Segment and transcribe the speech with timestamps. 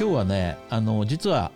[0.00, 1.52] 今日はねあの実は、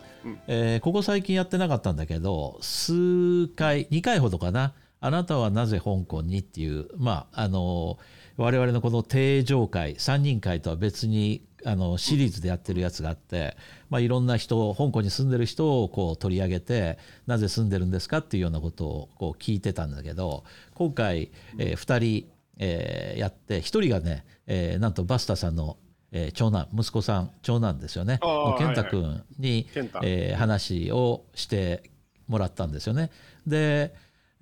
[0.48, 7.96] えー、ここ最近やってなかったんだけど数回2回ほどかな「あなたはなぜ香港に?」っていうまああの
[8.36, 13.56] 我々のこの定常会3人会とは別にあのシリーズでやってるやつがあって、
[13.88, 22.26] まあ、いろんな人香港に住んでる人をこう取り上げてなぜ住んでるんですかっていうようなことをこう聞いてたんだけど今回、えー、2人、
[22.58, 25.78] えー、やって1人がね、えー、なんとバスタさんの
[26.14, 28.20] えー、長男息子さん長男ですよね。
[28.56, 31.90] 健太君に、はいはい、えー、話をして
[32.26, 33.10] もらったんですよね。
[33.46, 33.94] で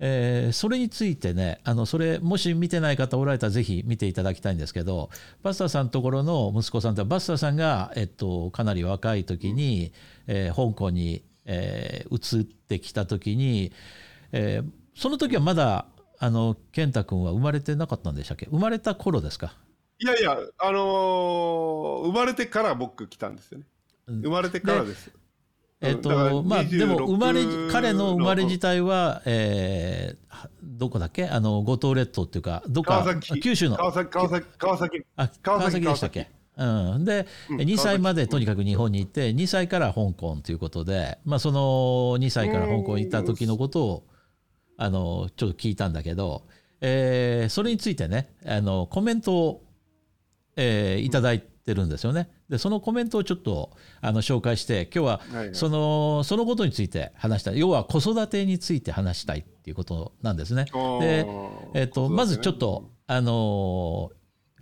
[0.05, 5.09] えー、それについてねあのそれもし見てない方おられたらぜひ見ていただきたいんですけど
[5.43, 9.93] バスターさんのところの息子さんってバスターさんが、えっと、かなり若い時に、
[10.27, 13.71] えー、香港に、えー、移ってきた時に、
[14.33, 15.85] えー、その時はまだ
[16.19, 18.47] あの健太君は生まれてなかったんでしたっけ？
[18.47, 19.55] 生まれた頃ですか？
[20.03, 23.65] いやいやあのー、生まれてから僕来たんですよね。
[24.07, 25.11] 生まれてからです。
[25.79, 31.27] えっ、と、まあ、でも、生まれ、彼の生まれ自体は、えー、どこだっけ？
[31.27, 33.05] あの、五島列島っていうか、どっか、
[33.41, 33.75] 九州の。
[33.77, 35.03] 川崎、川崎、川崎。
[35.15, 36.29] あ、川崎でしたっけ？
[36.55, 36.63] う
[36.99, 41.59] ん、で、うん、2歳までとにかく日本に行って2歳から香港ということで、まあ、その
[42.23, 44.03] 2歳から香港に行った時のことを
[44.77, 46.43] あのちょっと聞いたんだけど、
[46.79, 49.62] えー、それについてねあのコメントを、
[50.55, 52.29] えー、いただいてるんですよね。
[52.49, 55.21] でそのコメントをちょっとあの紹介して今日は
[55.53, 60.65] そのそのことについて話したい要は子育てについて話したいっていうことなんですね。
[60.99, 61.25] で、
[61.73, 64.11] えーと、まずちょっと、あの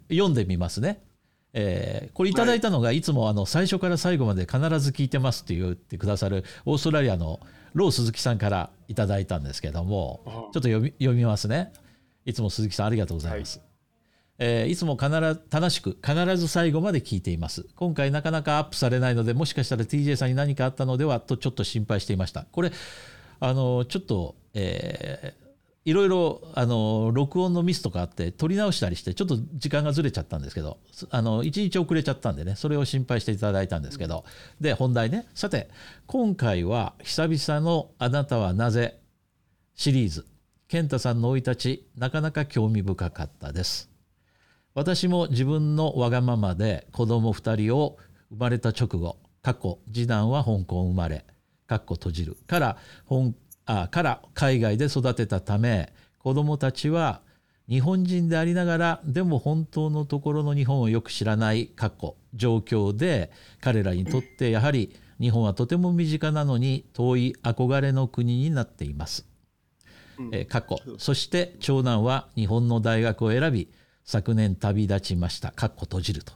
[0.10, 1.04] ー、読んでみますね。
[1.54, 7.42] えー、これいただいたのがいつもあの最初から最後まで必ず聞いてますって言ってくださるオーストラリアの
[7.74, 11.74] ロー鈴木さんからいただいたんですけどもちょっと読み読みますね。
[12.24, 13.60] いつも鈴木さんありがとうございます。
[13.60, 13.71] はい
[14.44, 17.68] えー、いつも必ず正しく必ず最後まで聞いています。
[17.76, 22.48] 今回なかなかアップされないのでもしかしたら TJ さんに何かあったのではとちょっと心配していました。
[22.52, 22.72] これ
[23.40, 25.42] あのちょっと、えー
[25.84, 30.78] いろいろあの録音のミスとかあって撮り直したりしてちょっと時間がずれちゃったんですけど
[31.10, 34.24] あの1日遅れちゃったんでねそれを心配していただいたんですけど。
[34.60, 35.28] で本題ね。
[35.34, 35.70] さて
[36.06, 39.00] 今回は久々の「あなたはなぜ?」
[39.74, 40.28] シリーズ。
[40.68, 43.91] 健太さんの生い立ちなかなか興味深かったです。
[44.74, 47.98] 私も自分のわがままで子供2人を
[48.30, 51.26] 生まれた直後過去次男は香港生まれ
[51.68, 52.38] かっこ閉じる。
[52.48, 57.22] から本あから海外で育てたため子供たちは
[57.70, 69.28] 日本人でありながらでも本当のところの日本をよく知らない過去状況で彼らにとってやはり日本はとても身近なのに遠い憧れの国になっています。
[70.32, 70.78] え過去。
[70.98, 73.70] そして長男は日本の大学を選び
[74.04, 75.52] 昨年旅立ちました。
[75.52, 76.34] かっこ閉じると。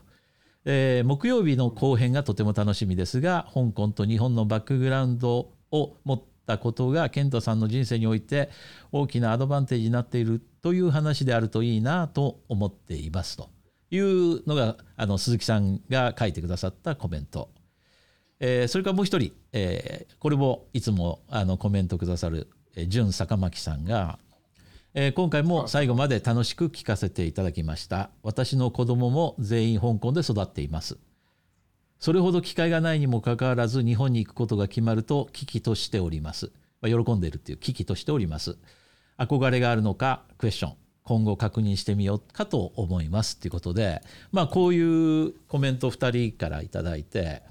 [0.64, 8.50] えー、木曜日の後編がとても楽しみですが、香港と日本のバックグラウンドを持ったことが健太さんの人生において
[8.92, 13.50] 大きなアドバンテージになっているという話であるといいなと思っていますと
[13.90, 17.50] いうのがあの鈴木さんが書いてくださったコメント。
[18.38, 24.18] えー、それからもう一人、えー、これもいつもあのコメントくださる、えー、純坂巻さんが、
[24.98, 28.08] えー、今回も最後まで楽しく聞かせていただきました。
[28.22, 30.96] 私の子供も全員香港で育っています。
[32.00, 38.56] それほど機会がないにもかかわらず日本に行くことが決まると危機としております、まあ、喜んでいるっていう危機としております。
[39.18, 44.00] 憧れがあるのかクエスチョン今後確認してみようかと思いますということで
[44.32, 47.42] まあこういうコメント2人から頂いて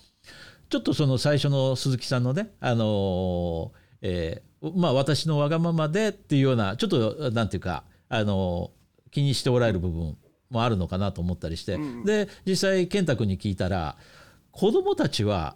[0.69, 3.69] ちょっとその最初の鈴木さんのねあのー、
[4.01, 8.71] えーまあ、私のわがままでっていうようなちょっとなんていうかあの
[9.11, 10.17] 気にしておられる部分
[10.49, 13.97] もあるのかなと思ったりして、うん、で実際健太君に聞いたら
[14.51, 15.55] 子供たちは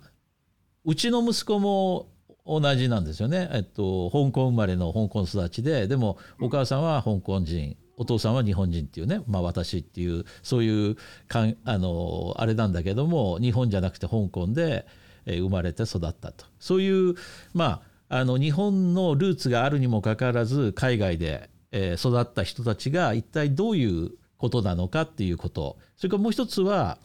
[0.85, 2.07] うちの息子も
[2.45, 5.87] 同じなんですよね、えっと、香港生まれの香港育ちで。
[5.87, 10.97] でもお母さんは香港人、お父さんは日本人っていうね、まあ、私っていうそういう
[11.27, 14.87] かんあのあれなんだけども日本じゃなくて香港で
[15.25, 16.45] 生まれて育ったと。
[16.59, 17.15] そういう
[17.53, 25.77] まああの日本のルーツがあるにもかかわらず海外で、えー、育った人たちが一体どういうことなのかっていうこと。
[25.95, 26.97] それからもう一つは、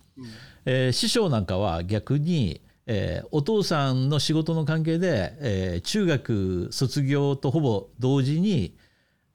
[0.65, 8.75] えー、師匠なんかは逆に、えー、お父さんの仕事の関係で、えー、中学卒業とほぼ同時に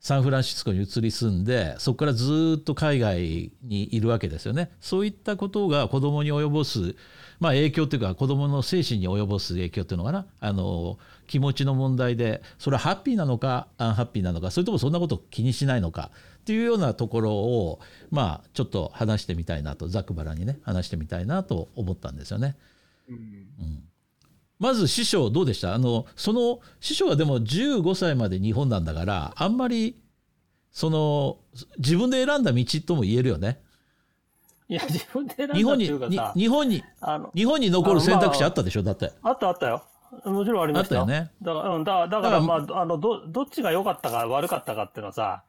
[0.00, 4.70] サンフランシスコに移り住んでそこからずっと海外にいるわけですよね。
[4.80, 6.96] そういったことが子供に及ぼす、
[7.38, 10.26] まあ、影響というか子供の精神に及ぼす影響というのかな。
[10.40, 10.98] あの
[11.30, 16.10] 気持ちの問題でそれはハッピーなのかアンハッピーなのかそれともそんなこと気にしないのか
[16.40, 17.78] っていうようなところを
[18.10, 22.56] まあちょっと話してみたいなとざくばらにね話してみたいなと思ったんですよね。
[23.08, 23.46] うん
[24.58, 25.72] まず師匠どうでした？
[25.72, 29.96] あのその師匠はでも15歳まで日本なんだからあんまり
[30.72, 31.38] その
[31.78, 33.62] 自分で選んだ道とも言えるよね。
[34.68, 36.82] いや、自分で選んだ日本にっていうか日本に
[37.34, 38.82] 日本に残る選択肢あったでしょ？
[38.82, 39.12] だって。
[39.22, 39.82] あったあったよ。
[40.24, 41.06] もちろんありましたよ。
[41.06, 45.44] ねだから、うん、だだから、まあ、あの、ど、どっちが良かったか悪かったかっていうのはさ、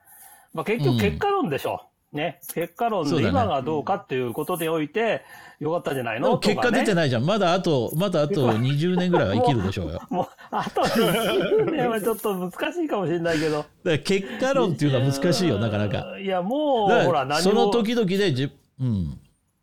[0.53, 1.81] まあ結局結果論でしょ。
[2.13, 2.39] ね。
[2.53, 5.23] 結果論で今がどうかっていうことにおいて、
[5.59, 6.27] 良かったんじゃないの？
[6.27, 6.95] でも結果出てい。
[6.95, 7.25] ないじゃん。
[7.25, 10.01] まだあと、まだあと20年ぐらいは生きるでしょうよ。
[10.09, 13.65] もう、あと20年はちょっと難しいかもしれないけど。
[13.83, 16.19] ら結果論っていうのは難しいよ、なかなか。
[16.19, 17.41] いや、もう、だほ、ら何も。
[17.41, 19.19] その時々でじ、うん。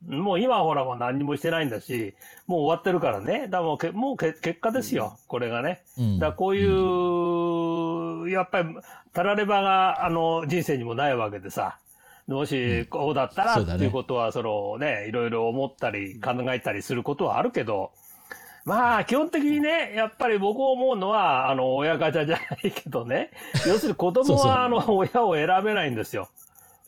[0.06, 2.14] もう今はほらもう何にもしてないんだし、
[2.46, 3.48] もう終わってるからね。
[3.48, 5.82] だもうけもうけ結果ですよ、これがね。
[5.98, 6.18] うん。
[6.18, 8.76] だこういう、やっぱり、
[9.12, 11.78] たらればが、あの、人生にもないわけでさ。
[12.28, 13.76] もし、こうだったらそうだね。
[13.76, 17.90] っていうことは、そのね、いろいろ思ったり考えたりすることはあるけど、
[18.68, 23.30] まあ、基本的にね、やっぱり僕思うのは、あの、親ガチャじゃないけどね、
[23.66, 26.28] 要するに子供は、あの、親を選べないんですよ。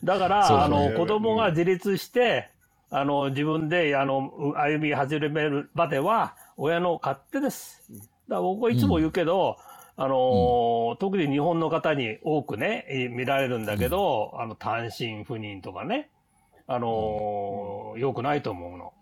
[0.03, 0.91] だから、ね。
[0.91, 2.49] の、子供が自立して、
[2.93, 7.81] あの、自分で、あの、う歩み始めるまでは、親の勝手です。
[7.89, 8.05] だか
[8.35, 9.57] ら僕はいつも言うけど、
[9.95, 16.09] あのー特に日本の方に多くね、え見られるんだけど、あの、単身赴任とかね、
[16.67, 18.93] あのー良くないと思うの。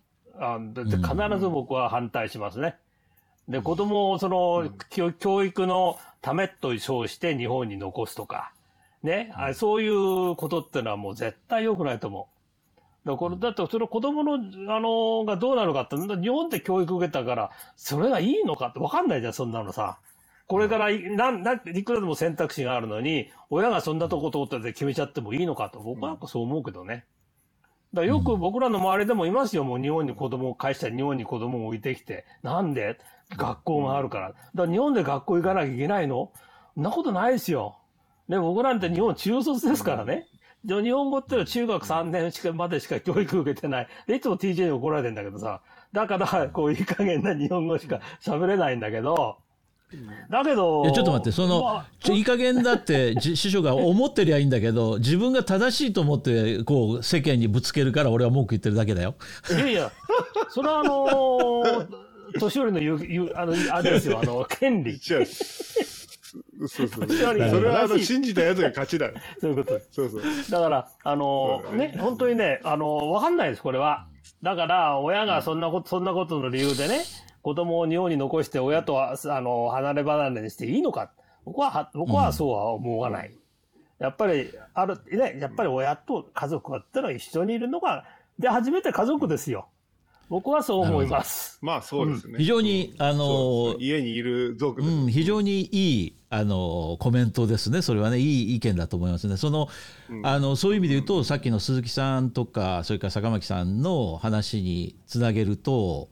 [0.42, 2.76] あで必ず僕は反対しますね。
[3.48, 8.52] で、子供をその、教教育のためと称して日本に残すとか、
[9.02, 12.39] ね、あそういうことってのはもう絶対良くないと思う。
[13.10, 14.36] だからだってその子供の、
[14.76, 19.98] あのがどうなるかって、日本で教育受けたから、それがいいのかって分かんないじゃん、そんなのさ。
[20.48, 27.06] これからい、なん、なんいくらでも選択肢があるのに、親がそんなとこ通ってて決めちゃってもいいのかと、僕はなんかそう思うけどね。
[27.94, 32.26] だよく僕らの周りでもいますよ、もう日本に子供を返したり、日本に子供を置いてきて。
[32.44, 33.00] なんで
[33.36, 34.28] 学校があるから。
[34.30, 36.32] だから日本で学校行かなきゃいけないの？
[36.76, 37.78] そんなことないですよ。
[38.28, 40.28] ね、僕なんて日本中卒ですからね。
[40.66, 43.88] で日本語ってのは中学3年しかまでしか教育受けてない。
[44.08, 45.62] で、いつも TJ に怒られてんだけどさ。
[45.94, 49.38] だから、こういい加減な日本語しか喋れないんだけど、
[50.30, 59.16] だけど、いやちょっと待ってその、まあいい加減だってじ師匠が思ってりゃいいんだけど自分が正しいと思ってこう世間にぶつけるから俺は文句言ってるだけだよ。
[59.50, 59.92] いやいや、
[60.50, 65.00] それはあのー年寄りの言う、言う、あの、あれですよ、あの、権利。
[66.68, 67.08] そうそう。
[67.10, 69.14] それはあの信じたやつが勝ちだよ。
[69.40, 69.90] そういうことです。
[69.92, 70.22] そうそう。
[70.52, 74.08] だから、あのうんね、本当にね、あのわかんないです、これは。
[74.44, 77.02] だから、親がそんなこと、そんなことの理由でね、
[77.42, 81.12] 子供を日本に残して親とは、あの、離れ離れにしていいのか。
[81.46, 83.32] 僕はは、僕はそうは思わない。
[83.98, 88.06] やっぱり、ある、ね、やっぱり親と家族ってのは一緒にいるのが、
[88.38, 89.68] で、初めて家族ですよ。
[90.30, 91.58] 僕はそう思います。
[91.62, 92.38] まあそうですね。
[92.38, 94.82] 非常にあの家にいる族。
[94.82, 99.38] うん、非常にいいあのコメントですね、それはね、いい意見だと思いますね。
[99.38, 99.68] その
[100.24, 106.10] あのそういう意味で言うと、さっきの鈴木さんとか、それから坂巻さんの話につなげると、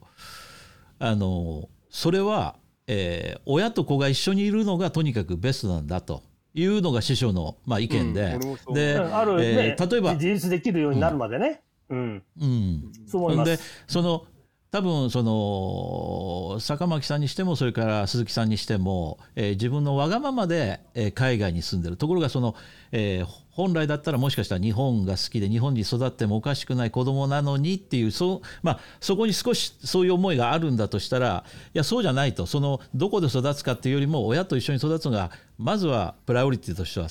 [0.97, 2.55] あのそれは、
[2.87, 6.23] えー親と子が一緒にいるのがとにかくベストなんだと
[6.55, 8.39] いうのが師匠の、まあ、意見で、
[8.73, 11.61] で、うんあるね、えー例えば、自立できるようになるまでね。
[11.89, 12.23] うん。
[12.41, 13.43] うん、そう思いま。
[13.45, 14.25] ですその
[14.69, 21.95] 多分その坂巻さんにしてもそれから鈴木さんにしても、えー自分のわがままで、えー海外に住んでる。
[21.95, 22.53] ところがその、
[22.91, 23.27] えー
[23.57, 32.45] 本来だったらもしかしたら日本が好きで日本に育ってもおかしくない子供なのにっていうそう、まあ、そこに少しそういう思いがあるんだとしたらいやそうじゃないと。
[32.45, 37.07] そのどこで育つかっていうよりも親と一緒に育つのがまずはプライオリティとしては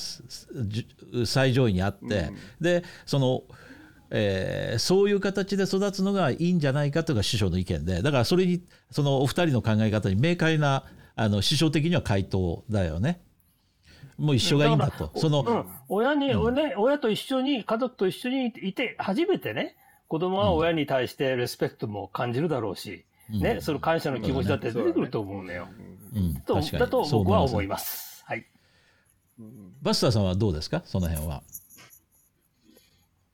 [1.27, 2.31] 最上位にあって、
[2.61, 3.43] でその
[4.11, 10.85] えーそういう形で育つのがいいんじゃないかというのが師匠の意見でだからそれにそのお二人の考え方に明快な
[11.17, 13.21] あの師匠的には回答だよね。
[14.19, 15.11] もう一緒がいいんだと。
[15.17, 19.77] その、うん、親に、ね、親と一緒に、家族と一緒にいて、初めてね、
[20.09, 25.69] 子供は親に対してレスペクトも感じるだろうし、ね、その感謝の気持ちだって出てくると思うのよ。
[26.15, 26.41] うん、だ
[26.89, 28.25] と僕は思いまます。
[28.27, 28.47] はい。
[29.39, 29.43] す。
[29.83, 30.81] バスターさんはどうですか？
[30.87, 31.43] その辺は。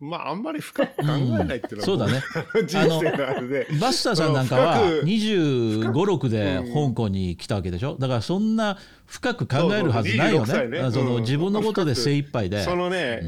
[0.03, 2.21] まああんまり深く考えないっていうのは、そうだね。
[2.55, 3.69] 僕 人生のあれで。
[3.81, 7.97] バスターさんなんかは深く25、6で香港に来たわけでしょ？
[7.99, 10.91] だからそんな深く考えるはずないよそうそう26歳ねね。
[10.91, 12.63] そのうん自分のことで精一杯で。
[12.65, 13.21] そのね、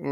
[0.00, 0.10] う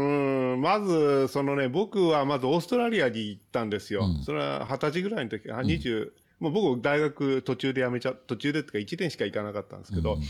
[0.57, 4.05] ん、まず、そのね、僕はまずオーストラリアに行ったんですよ。
[4.05, 10.21] うんそれは二十歳ぐらいの時、あ、20、もう僕大学途中で辞めちゃ、途中でっていうか1年しか行かなかったんですけど、うん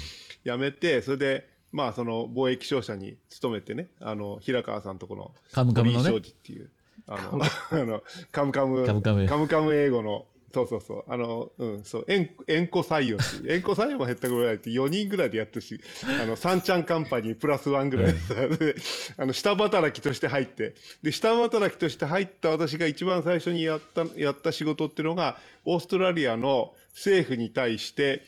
[0.43, 6.69] 辞めて、それで、まあその貿易商社に勤めてね、あの、平川さんとこの、カムカムのねっていう、
[7.07, 11.03] あの、あの、カムカム、カムカムカムカム英語のそうそうそう。
[11.07, 13.51] あの、うん、そう、縁、縁故採用っていう。
[13.53, 15.79] 縁故採用も減ったぐらいって4人ぐらいでやってるし、
[16.21, 18.75] あの、三ちゃんカンパニープラスワンぐらいで、
[19.17, 28.23] あの、下働きとして入って、で、下働きとして入った私が一番最初にやった、やった仕事っていうのが、オーストラリアの政府に対して、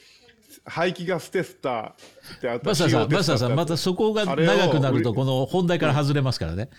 [0.65, 1.89] 排気ガステスター
[2.38, 6.69] ってあったバスターさん、ーさん、またそこが長くなると、この本題から外れますからね。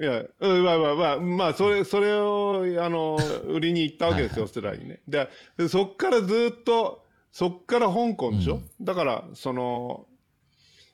[0.00, 3.18] いや、うん、まあまあまあ、まあ、それ、それを、あの、
[3.48, 5.00] 売りに行ったわけですよ、オーストラリアにね。
[5.08, 10.06] で、でそっからずっと、そっから香港でしょ、だから、その、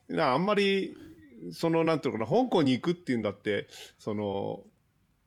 [0.08, 0.96] なあんまり、
[1.52, 4.62] その、なんていうのかな、香港に行くっていうんだって、その、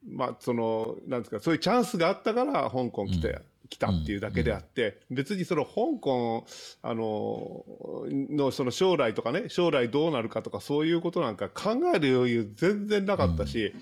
[0.09, 6.45] まあ、その、なんですか、そういうチャンスがあったから、香港来て、来たっていうだけであって、別にその香港、
[6.81, 7.65] あの、
[8.09, 13.73] のその将来とかね、将来どうなるかとかそういうことなんか考える余裕全然なかったし、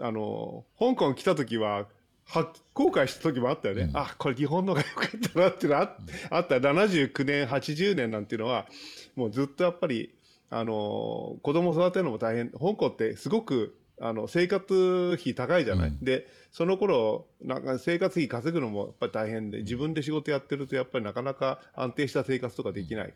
[0.00, 1.86] あの、香港来た時は、
[2.24, 3.90] は後悔した時もあったよね。
[3.94, 5.96] あ、これ日本のが良かったなっていうのあ,、
[6.30, 6.56] あった。
[6.56, 8.66] 79年、80年なんていうのは、
[9.16, 10.14] もうずっとやっぱり、
[10.48, 12.50] あの、子供育てるのも大変。
[12.50, 15.98] 香港ってすごく、あの、生活費高いじゃない。
[16.00, 23.14] で、その頃、なんか生活費稼ぐのもやっぱり大変で、自分で仕事やってるとやっぱりなかなか安定した生活とかできない。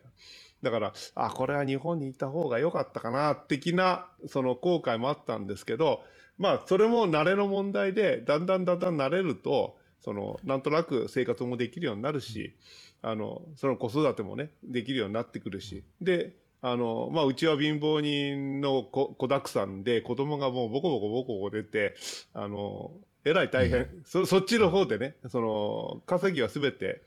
[0.62, 6.02] だから、あ、これは日本に行った方が良かったかな、的な、その後悔もあったんですけど、
[6.38, 12.55] まあ、それも慣れの問題で、だんだんだんだん慣れると、その、なんとなく生活もできるようになるし、
[13.02, 15.85] あの、その子育てもね、できるようになってくるし。
[16.00, 21.95] で、あの、まあ、うちは貧乏人の子子だくさんで、子供がもうボコボコボコボコ出て、
[22.33, 22.93] あの、
[23.26, 27.02] えらい大変、そ、そっちの方でね、その、稼ぎはすべて、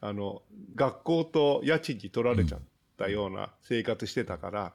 [0.00, 0.42] あの、
[0.76, 2.60] 学校と家賃に取られちゃっ
[2.96, 4.72] たような生活してたから、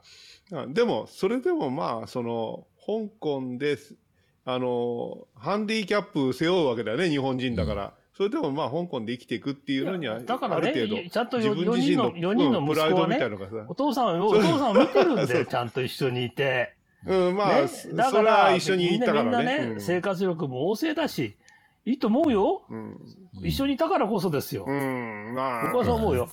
[0.52, 3.96] あでも、それでもまあ、その、香港です、
[4.44, 7.94] あの、ハンディキャップ背負うわけだよね、日本人だから。
[8.14, 13.66] それでもまあ、香港で生きていくっていうのには、だからねある程度、ちゃんと自分自身の四人の息子はねたいなのがさ。
[13.70, 16.76] お、父さん、お父さんを見てるんで、 ちゃんと一緒にいて。
[17.06, 19.58] うん、まあ、ねそ、だかそれはら、一緒に行ったかみんならね。
[19.60, 21.38] みんなね、生活力も旺盛だし、
[21.86, 22.64] いいと思うよ。
[22.70, 23.00] うん。
[23.44, 24.66] 一緒にいたからこそですよ。
[24.68, 26.30] うん、まあ、僕はそう思うよ。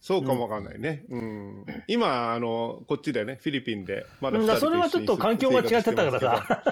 [0.00, 1.04] そうかもわかんないね。
[1.10, 1.66] うん。
[1.86, 6.62] 今、あの、こっちでね、フィリピンで、まだそれはちょっと環境が違ってたからさ。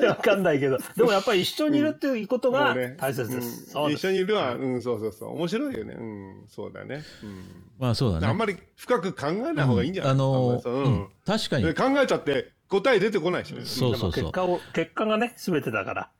[0.08, 0.78] わかんないけど。
[0.96, 3.70] でもやっぱり一緒にいるっていうことが大切でうんす。
[3.70, 5.34] そうです一緒にいるは、うん、そうそうそう。
[5.34, 5.94] 面白いよね。
[5.98, 7.02] うん、そうだね。
[7.22, 7.44] うん。
[7.78, 8.26] まあそうだね。
[8.26, 11.74] あんまり深く考えない方がいいんじゃない、あのあんまりうん確かにうん。
[11.74, 13.60] 考えちゃって答え出てこないしね。
[13.66, 14.22] そうそうそう。
[14.22, 16.10] 結果を、結果がね、すべてだから。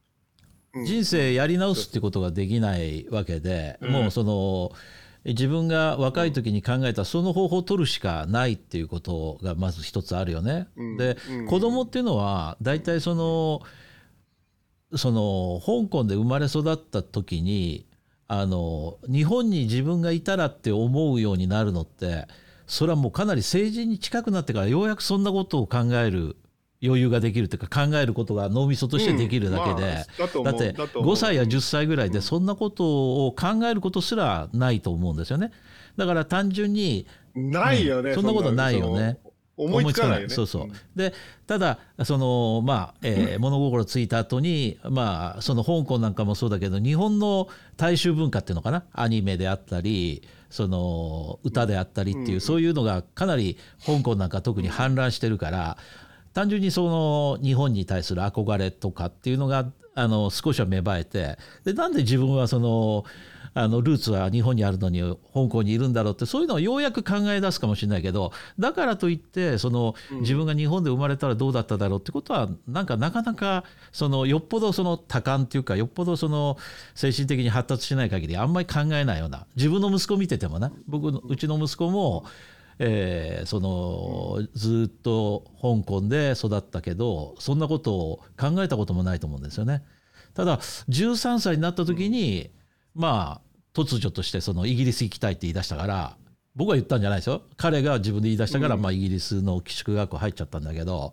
[0.74, 4.72] うん人生やり直すってことができないわけで、もうその
[5.26, 10.68] 自分が若い時に考えたその方法を取るしかないっていうことがまず一つあるよね。
[10.76, 13.62] うんで、うん子供っていうのは大体その
[14.96, 17.86] その香港で生まれ育った時に
[18.28, 22.26] あの日本に自分がいたらって思うようになるのって
[22.66, 26.36] それはもうかなり成人に近くなってからようやくそんなことを考える
[26.82, 35.52] 余裕ができるというか考えることが脳みそとしてできるだけで、うんまあだってだと思う5歳や10歳ぐらいでそんなことを考えることすらないと思うんですよね。
[35.96, 39.18] だから単純にないよね、そんなことないよね。
[39.58, 40.34] 思いつかないよね。
[40.34, 40.66] そうそう。
[40.66, 41.14] んで
[41.46, 48.84] ただそのまあ、えー物心ついた後にまあその香港なんかもそうだけど日本の大衆文化っていうのかな？
[48.92, 55.78] アニメであったりその歌であったりっていう、そういうのがかなり香港なんか特に氾濫してるから
[56.36, 63.06] 単純にその日本に対する憧れとかっていうのがあの少しは芽生えてでなんで自分はその
[63.54, 65.00] あのルーツは日本にあるのに
[65.32, 76.58] 香港にいるんだろうってそういうのをようやく考え出すかもしれないけどだからといってその自分が日本で生まれたらどうだっただろうってことはなんかなかなかそのよっぽどその多感っていうかよっぽどその
[76.94, 82.26] 精神的に発達しない限りあんまり考えないような自分の息子見ててもね僕のうちの息子も
[82.78, 89.82] えーそのずっと香港で育ったけどそんなことを考えたこともないと思うんですよね。
[90.34, 92.50] ただ13歳になった時に、
[92.94, 96.16] まあ突如としてそのイギリス行きたいって言い出したから
[96.56, 97.42] 僕は言ったんじゃないですよ。
[97.58, 101.12] 彼が自分で言い出したから、まあ、イギリスの寄宿学校入っちゃったんだけど、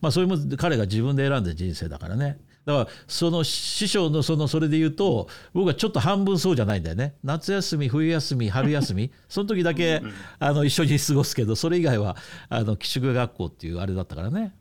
[0.00, 7.14] まあ、それも彼が自分で選んで人生だからねだからその師匠のそのそれで言うと僕はちょっと半分そうじゃないんだよね。
[7.24, 9.10] 夏休み冬休み春休み。
[9.28, 10.02] その時だけ
[10.38, 12.16] あの一緒に過ごすけどそれ以外は
[12.48, 14.54] あの寄宿学校っていうあれだったからね。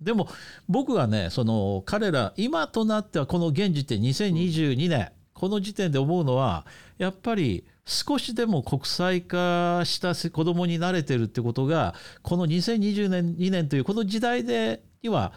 [0.00, 0.28] でも
[0.68, 5.10] 僕はねその彼ら今となってはこの現時点2022年。
[5.34, 6.64] この時点で思うのは
[6.96, 15.32] やっぱり少しでも国際化した子供に慣れてるってことがこの2020年2年というこの時代でには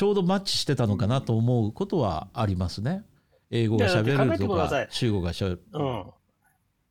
[0.00, 3.04] ちょうどマッチしてたのかなと思うことはありますね。
[3.50, 5.62] 英語が喋れるとか中国がしゃべる。
[5.74, 6.04] うん。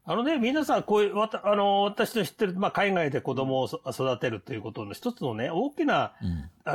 [0.06, 6.14] あのね、皆さん、こういう、わたあの、私の知ってる、まあ、海外で子供をそ育てるということの一つのね、大きな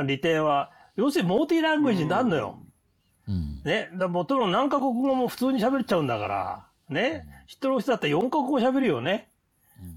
[0.05, 2.59] 利点は、要するにモーティーラングエージになるのよ。
[3.29, 3.89] うんね。
[4.09, 7.25] もちろん何カ国語も普通に喋っちゃうんだから、ね。
[7.47, 9.29] 知ってる人だったら4カ国語喋るよね。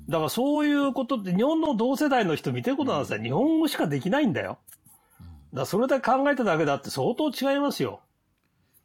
[0.09, 3.21] だからそういうことって、日本の同世代の人見てることなんですよ。
[3.21, 4.59] 日本語しかできないんだよ。
[5.53, 8.01] だからそれだけ考えただけだって相当違いますよ。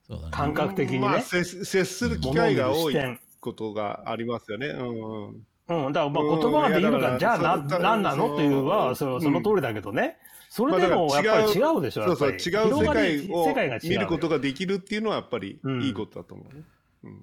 [0.07, 0.31] そうだね。
[0.31, 0.99] 感覚的にね。
[0.99, 2.95] まあ、接接する機会が多い
[3.39, 4.67] ことがありますよね。
[4.67, 5.85] うんうん。
[5.85, 10.17] うん、だからまあ言葉ができるから、うんじゃあな、いやだから何なのっていうのは、そのその通りだけどね。
[10.49, 16.63] それでもやっぱり違うでしょ、そうそう、やっぱり違う世界を見ることができるっていうのはやっぱりうんいいことだと思うね。
[17.05, 17.21] うん。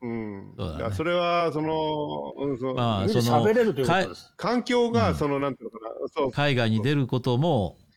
[0.00, 0.54] うん。
[0.56, 0.94] そうだね。
[0.94, 2.74] それは、その、うん、そう。
[2.74, 4.32] まあその喋れるということです。
[4.36, 7.88] 環境が、その、なんていうのかな、そう、海外に出ることも、う。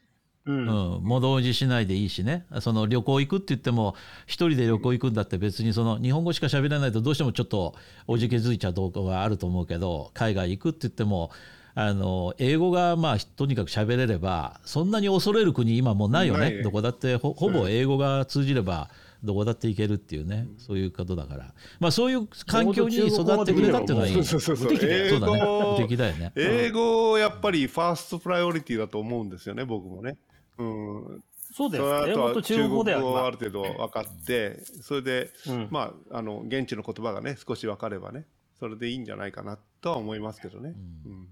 [0.51, 0.65] うん。
[0.65, 2.45] ん、物おじしないでいいしね。
[2.61, 7.75] その旅行行くって言っても一人で旅行行くんだって別にその日本語しか喋れないとどうしてもちょっと
[8.07, 11.29] おじけづいちゃうとこがあると思うけど海外行くって言っても
[11.75, 16.61] あの英語がまあとにかく喋れればそんなに恐れる国今もうないよね。
[16.63, 18.89] どこだってほほぼ英語が通じれば
[19.23, 24.71] どこだって行けるっていうねそういうことだからまあそういう環境に育ってくれたっていうのはいいそうそうそう。
[24.71, 26.31] 無敵だよ英そうだね語無敵だよね。
[26.35, 30.17] 英語をやっぱりファーストプライオリティだと思うんですよね、僕もね。
[30.57, 31.23] うん。
[31.53, 31.83] そうだよ。
[31.83, 38.25] その英語と中中国語では国語をある程度分かって、それで、うんまあ、あの、現地の言葉がね、少し分かればね、
[38.59, 40.73] それでいいんじゃないかなとは思いますけどね。
[41.05, 41.27] うん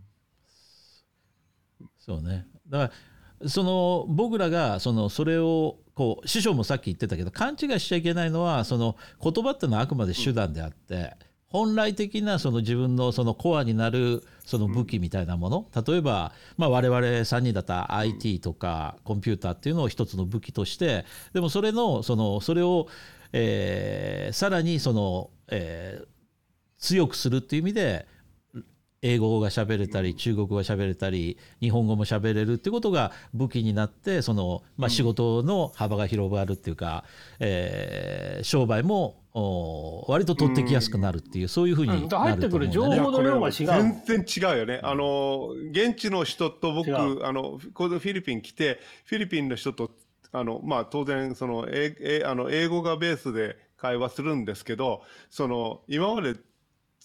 [1.97, 2.47] そうね。
[2.67, 2.93] だか
[3.41, 15.67] らその僕らがそのそれをこう師匠もさっき言ってたけど勘違いしちゃいけないのはその言葉ってのはあくまで手段であって、本来的なその自分のそのコアになるその武器みたいなもの。
[15.85, 22.87] 例えば、まあ、我々3人だったら IT とかコンピューターっていうのを一つの武器としてでもそれのそのそれを、
[23.33, 26.07] えーさらにその、えー
[26.81, 28.07] 強くするっていう意味で
[29.01, 37.03] 英語が喋れたり中国語が喋れたり日本語も喋れるってことが武器になってその、まあ、仕事の幅が広がるっていうか、
[37.39, 42.09] えー商売もお割と取ってきやすくなるっていう、そういうふうにうん。
[42.09, 42.69] 入なるとってくる。
[42.69, 43.53] 情報の量が違う
[44.05, 44.79] 全然違うよね。
[44.83, 49.91] あの、現地の人と僕、あの、このフィリピン来て、フィリピンの人と、
[50.31, 56.35] あの、まあ当然、その、ええあの英語がベースで会話するんですけど、その、今まで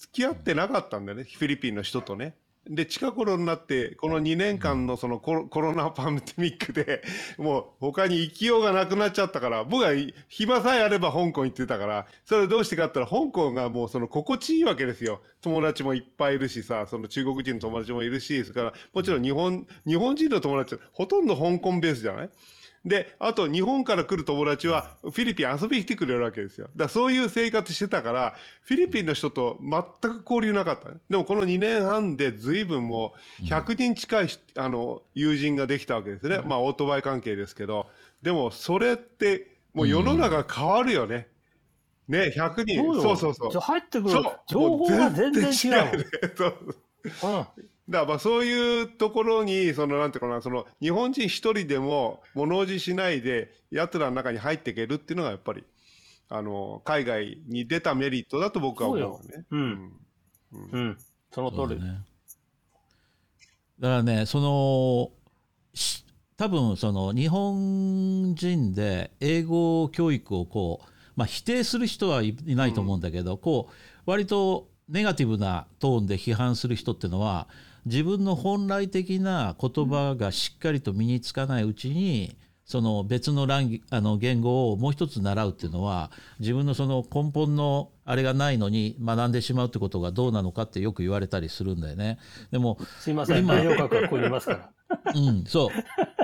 [0.04, 2.34] 付き合ってなかったんだよね、フィリピンの人とね。
[2.66, 7.02] で、近頃になって、この2年間のそのコロコロナパンデミックで、
[7.36, 9.90] もう他に生きようがなくなっちゃったから、僕は
[10.28, 15.20] 暇さえあれば香港行ってたから、それどうしてかって言ったら、香港がもうその心地いいわけですよ。
[15.42, 22.30] 友達もいっぱいいるしさ、その中国人の友達もいるし、それからもちろん日本、日本人の友達、ほとんど香港ベースじゃない？
[22.84, 26.68] で、あと日本から来る友達はフィリピン遊びに来てくれるわけですよ。
[26.76, 30.96] だそういう生活してたから、フィリピンの人と全く交流なかったね。
[31.08, 36.40] でもこの2年半で随分もう100人近いし、あの、友人ができたわけですね。
[36.44, 37.86] まあオートバイ関係ですけど。
[38.22, 41.28] でもそれってもう世の中変わるよね。
[42.06, 42.82] ね、100人。
[42.84, 45.46] そうよそうそう入ってくる情報が全然違う。
[45.46, 46.04] もう全然違うね
[46.36, 46.56] そう
[47.22, 55.64] うんだからまあそういうところに、そのなんていうかな、その日本人一人でも物おじしないで、奴らの中に入っていけるっていうのがやっぱり、
[56.28, 59.44] あの、海外に出たメリットだと僕は思うよね。
[59.50, 59.92] うん。
[60.72, 60.98] うん。
[61.32, 61.80] その通り。
[61.80, 62.04] だね。
[63.78, 65.10] だからねその
[65.74, 66.04] し
[66.36, 73.72] 多分その日本人で英語教育をこう、まあ、否定する人はいいないと思うんだけど、こう
[74.06, 77.48] 割とネガティブなトーンで批判する人っていうのは
[77.86, 92.18] 自分の本来的な言葉がしっかりと身につかないうちにその別のランあの言語をもう一つ習うっていうのは自分のその根本のあれがないのに学んでしまうってことがどうなのかってよく言われたりするんだよね。
[92.50, 93.38] でもすいません。
[93.40, 94.70] 今名誉閣がここにいますから。
[95.14, 95.70] うん、そ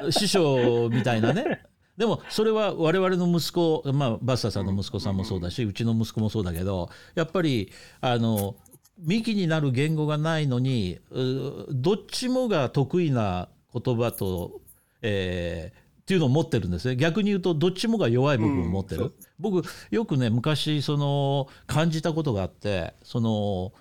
[0.05, 1.63] う師匠みたいなね
[1.97, 8.57] でもそれは我々の息子、まあ、バッサーさんの息子さんもそうだしうちの息子もそうだけどやっぱりあの
[9.03, 14.61] 幹になる言語がないのにうどっちもが得意な言葉と、
[15.03, 16.97] えーっていうのを持ってるんですね。
[16.97, 23.73] 逆に言うとどっちもが弱い部分を持ってる、うん僕よくね昔その感じたことがあってその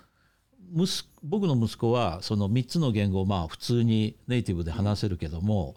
[0.74, 5.74] 息僕の息子はその3つの言語をまあ普通にネイティブで話せるけども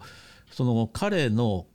[0.51, 1.65] その彼の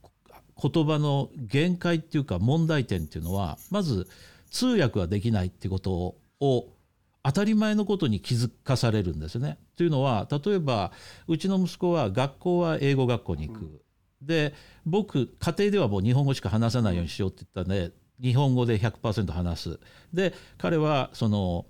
[0.59, 4.07] 言葉の限界っていうか問題点っていうのはまず
[4.49, 6.67] 通訳ができないっていうことを
[7.23, 9.57] 当たり前のことに気づかされるんですね。
[9.75, 10.91] というのは例えば
[11.27, 13.81] うちの息子は学校は英語学校に行く。
[14.21, 14.53] で
[14.85, 19.79] 僕家庭ではもう日本語しか話さないようにしようって言ったんで日本語で100%話す
[20.13, 21.65] で彼はその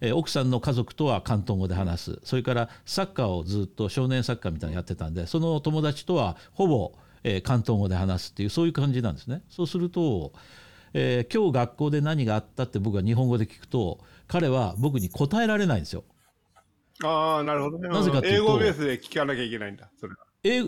[0.00, 9.42] えー奥さんの家族とは広東語で話すそれからサッカーをずっと少年サッカーみたいなのやってたんでその友達とはほぼ、えー広東語で話すっていうそういう感じなんですね。
[9.50, 10.32] そうすると、
[10.94, 16.04] えー今日学校で何があったって僕が日本語で聞くと彼は僕に答えられないんですよ。
[17.02, 17.88] ああ、なるほどね。
[17.88, 20.18] なぜかっていうと英語ベースで聞かなきゃいけないんだ、それは。
[20.44, 20.62] 英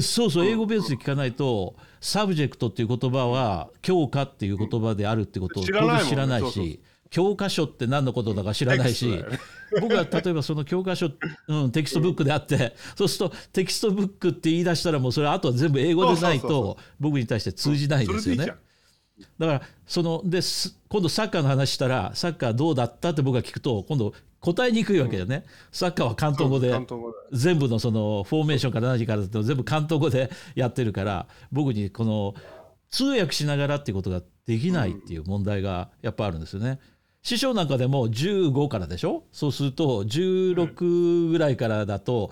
[0.00, 9.22] そうそう英語ベースで聞かないと、 subject っていう言葉は教科っていう言葉であるってことを知らないもんね当然知らないし教科書って何のことだか知らないし
[9.80, 11.10] 僕は例えばその教科書、
[11.48, 18.54] うん、 textbook であってそうすると textbook って言い出したらもうそれあとは全部英語でないと僕に対して通じないそですよね。
[19.38, 26.74] だからそのです今度サッカーの話したらサッカーどうだったって僕が聞くと今度答えにくいわけだよね、サッカーは広東語で
[27.30, 32.34] 全部のそのフォーメーションから何からって全部関東語で やってるから僕にこの
[32.90, 36.78] 通訳しながらっていうことができないっていう問題がやっぱあるんですよね。
[37.22, 39.24] 師匠なんかでも15からでしょ？
[39.30, 42.30] そうすると16ぐらいからだと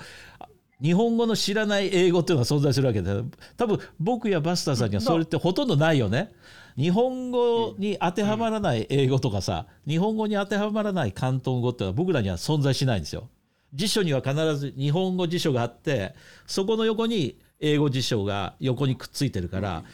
[0.83, 3.23] 日本語の知らない英語っていうのが存在するわけで
[3.59, 6.33] 多分僕やバスターさんにはそれってほとんどないよね。
[6.79, 13.29] 日本語に当てはまらない英語とかさ日本語に当てはまらない広東語っていうのは僕らには存在しないんですよ。
[13.75, 16.15] 辞書には必ず日本語辞書があって
[16.47, 19.85] そこの横に英語辞書が横にくっついてるから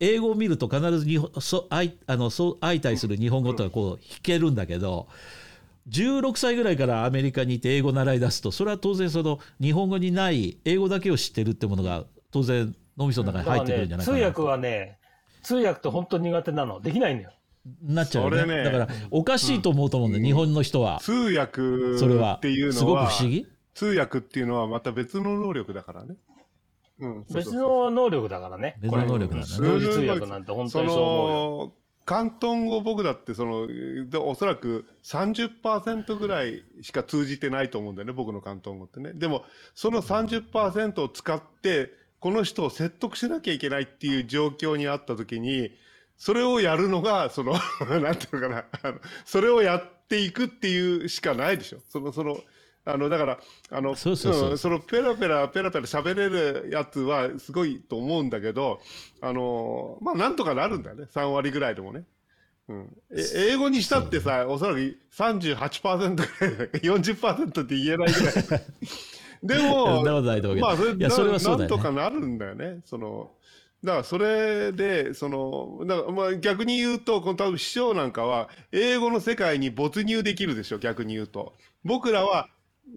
[0.00, 5.08] 英語を見ると必ず日本そ相あの相対する日本語とかこう弾けるんだけど
[5.90, 14.98] 16歳ぐらいからアメリカにいて英語習い出すとそれは当然その日本語にない英語だけを知ってるってものが当然脳みその中に入ってくるんじゃないかな通訳はね、
[15.46, 16.80] 通訳って本当に苦手なの。
[16.80, 17.32] できないんだよ。
[17.82, 21.60] なっちゃうよねねだからおかしいと思うと思うんだよ、日本の人は通訳
[21.98, 23.46] それはっていうすごくのは、不思議？
[23.74, 26.16] 通訳っていうのはまた別の能力だからね。
[26.98, 28.76] うん、そうそう別の能力だからね。
[28.80, 31.36] 別の能力なんだね同時通訳なんて本当そにそう思うよ。
[31.66, 31.72] の
[32.06, 33.66] 広東語僕だってその
[34.08, 41.90] でおそらく30%ぐらいしか通じてないと思うんだよね僕の広東語ってねでもその30%を使って
[42.26, 45.70] この人を説得しなきゃいけないっていう状況にあった時に
[46.16, 47.52] それをやるのがその
[48.02, 51.78] なんていうのかなあのそれをやっていくっていうしかないでしょ。
[51.88, 52.40] そのその
[52.84, 53.38] あのだから
[53.70, 58.80] あのそのペラペラペラペラ喋れるやつはすごいと思うんだけど
[59.20, 61.04] あのまあなんとかなるんだよね。
[61.04, 62.06] 3割ぐらいでもね。
[62.68, 68.34] うん、え英語にしたってさおそらく38%ぐらいだ40%って言えないぐらい
[69.46, 70.02] でも
[70.60, 71.76] まあそれいやそれはそうだよね。
[71.76, 72.80] なんとかなるんだよね。
[72.84, 73.30] その
[73.84, 81.54] だからそれでそのだからまあ逆に言うとこの多分師匠なんかは英語の世界に没入できるでしょ逆に言うと。
[81.84, 82.48] 僕らは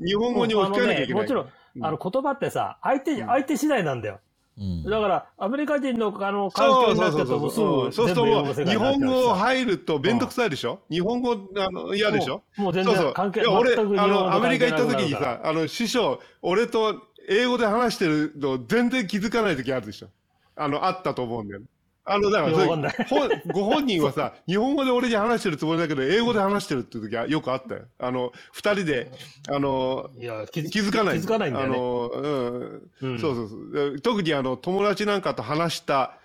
[0.04, 1.50] 日本語に置き換えなきゃいけない、もちろん、
[1.82, 4.20] あの言葉ってさ、相手、相手次第なんだよ。
[4.60, 4.84] うん。
[4.84, 12.44] だから、アメリカ人のあの環境になってそうそうそうすると日本語入ると面倒くさいでしょ、日本語あの嫌でしょ？
[12.58, 13.04] もうもう全そうそう。
[13.06, 20.08] 然関係いや俺あのアメリカ行った時にさあの師匠俺と英語で話してるの全然気づかない時あるでしょ？
[20.56, 21.66] あのあったと思うんだよね
[22.10, 27.84] あのだからご本人はさ日本語で俺に話してるつもりだけど英語で話してるって時はよくあったよ。
[28.00, 29.12] あの二人で
[29.48, 31.20] あのいや気づかない。
[31.20, 31.76] 気づかないんだよね。
[31.76, 33.12] あの、うん。
[33.12, 33.20] うん。
[33.20, 34.02] そうそうそう。
[34.02, 36.18] 特にあの友達なんかと話した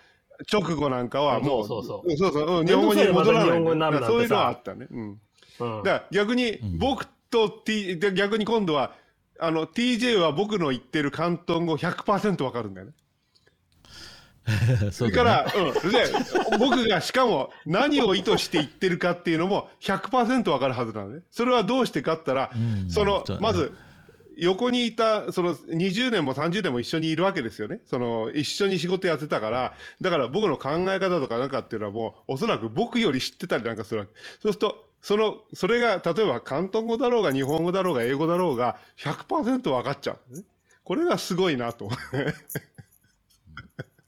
[0.52, 2.16] 直後なんかはもうそうそう。
[2.16, 2.60] そうそうそう。
[2.60, 3.48] うん日本語に戻らない。
[4.04, 5.20] そういうのはあったね、うん、
[5.60, 5.82] うん。
[5.82, 8.92] だから逆に僕と、T で逆に今度は
[9.40, 12.92] あの TJ は僕の言ってる広東語100%わかるんだよね
[14.92, 21.22] それから、うん、で僕がしかも何を意図して言ってるかっていうのも100%わかるはずなのね。
[21.30, 23.72] それはどうしてかったら、うんそのまず
[24.36, 27.80] 横にいたその20年も30年も一緒にいるわけですよね。
[27.86, 34.12] その一緒に仕事やってたから、だから僕の考え方とかなんかっていうのはもうおそらく僕より知ってたりなんかするわけ。
[34.42, 40.42] そうするとそのそれが例えば広東語だろうが日本語だろうが英語だろうが100%分かっちゃうね。
[40.82, 41.88] これがすごいなと。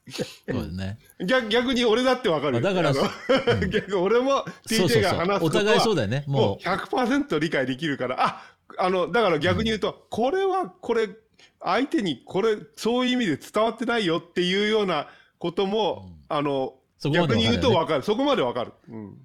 [0.13, 0.99] そうだね。
[1.25, 3.03] 逆逆に俺だってわかるだからあの
[3.67, 6.23] 逆に俺も TJ が話すお互いそうはだよね。
[6.27, 6.41] もう。
[6.41, 8.41] もう100%理解できるから、あ
[8.77, 11.09] あのだから逆に言うと、これはこれ
[11.61, 15.07] 相手にこれそういう意味で伝わってないよっていうような
[15.39, 18.03] ことも、あのそこまで逆に言うとわかる。
[18.03, 18.73] そこまでわかる。
[18.89, 19.17] うん。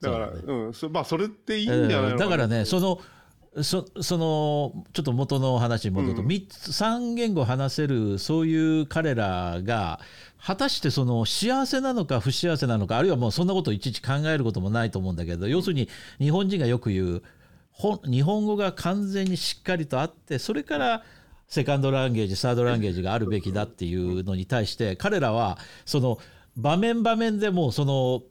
[0.00, 2.58] だから、そううん、そまあそれっていいんじゃないのだからね。
[2.58, 3.00] ねその
[3.62, 6.28] そそのちょっと元の話に戻ると、うん。
[6.28, 10.00] 三つ3言語話せるそういう彼らが
[10.44, 15.88] 果たしてその幸せなのか不幸せなのかあるいはもうそんなことをいちいち考えることもないと思うんだけど要するに
[16.18, 17.22] 日本人がよく言う
[17.70, 21.02] ほ日本語が完全にしっかりとあってそれから
[21.46, 26.18] セカンドランゲージサードランゲージがあるべきだっていうのに対して彼らはその
[26.56, 28.22] 場面場面でもうその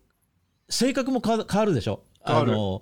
[0.69, 2.03] 性格も変わるでしょ？
[2.23, 2.81] あの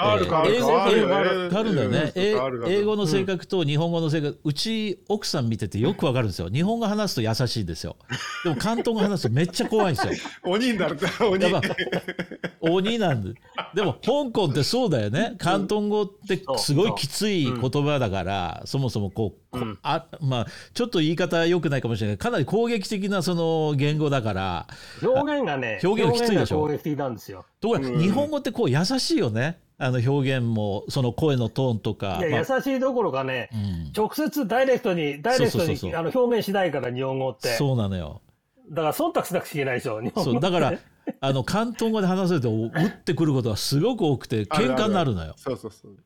[0.00, 6.48] 英語変わる英語変わるんだよね、うんえ変わる変わる英語の性格と日本語の性格、うち奥さん見ててよくわかるんですよ。
[6.48, 7.96] 日本語話すと優しいんですよ。
[8.44, 10.12] でも広東語話すとめっちゃ怖いんですよ。
[10.44, 11.74] 鬼になる鬼やっぱ
[12.60, 13.40] 鬼なんで。
[13.74, 15.36] でも香港ってそうだよね。
[15.40, 19.78] 広東語ってすごいきつい言葉だから、そもそもこう、こうん。
[19.82, 22.16] あまあちょっと言い方良くないかもしれない。
[22.16, 24.66] けどかなり攻撃的なその言語だから
[25.02, 26.60] 表現がね、表現がきついでしょ。
[26.60, 27.46] 表現が攻撃的なんですよ。
[27.60, 28.00] ところがうん。
[28.00, 32.18] 日本語ってこう優しいよねあの表現もその声のトーンとか。
[32.20, 37.48] いや、まあ優しいどころかね、うん直接ダイレクトに、ダイレクトにあの表現しないから、日本語って。
[37.56, 38.20] そうなのよ。
[38.70, 40.78] だから忖度しなくちゃいけないでしょ、日本語そうだから
[41.20, 45.34] あの広東語で話せると打ってくることがすごく多くて喧嘩になるのよ。
[45.36, 45.96] そうそうそう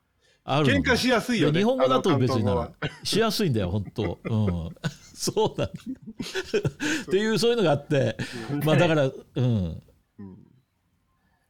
[0.44, 2.72] あるの喧嘩しやすいよ日本語だと別になあのら
[3.04, 4.18] しやすいんだよ本当。
[4.24, 4.70] うん。
[5.14, 5.72] そうなんだ。
[5.72, 8.16] っていうそういうのがあって、
[8.64, 9.82] まあだからうん。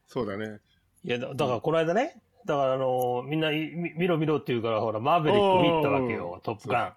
[0.07, 0.59] そうだね
[1.05, 6.93] いや、だだからこの間ね、だからあのみんない見見ろ見ろって言うから、ほら、マーベリック見たわけおよ、ートップガン。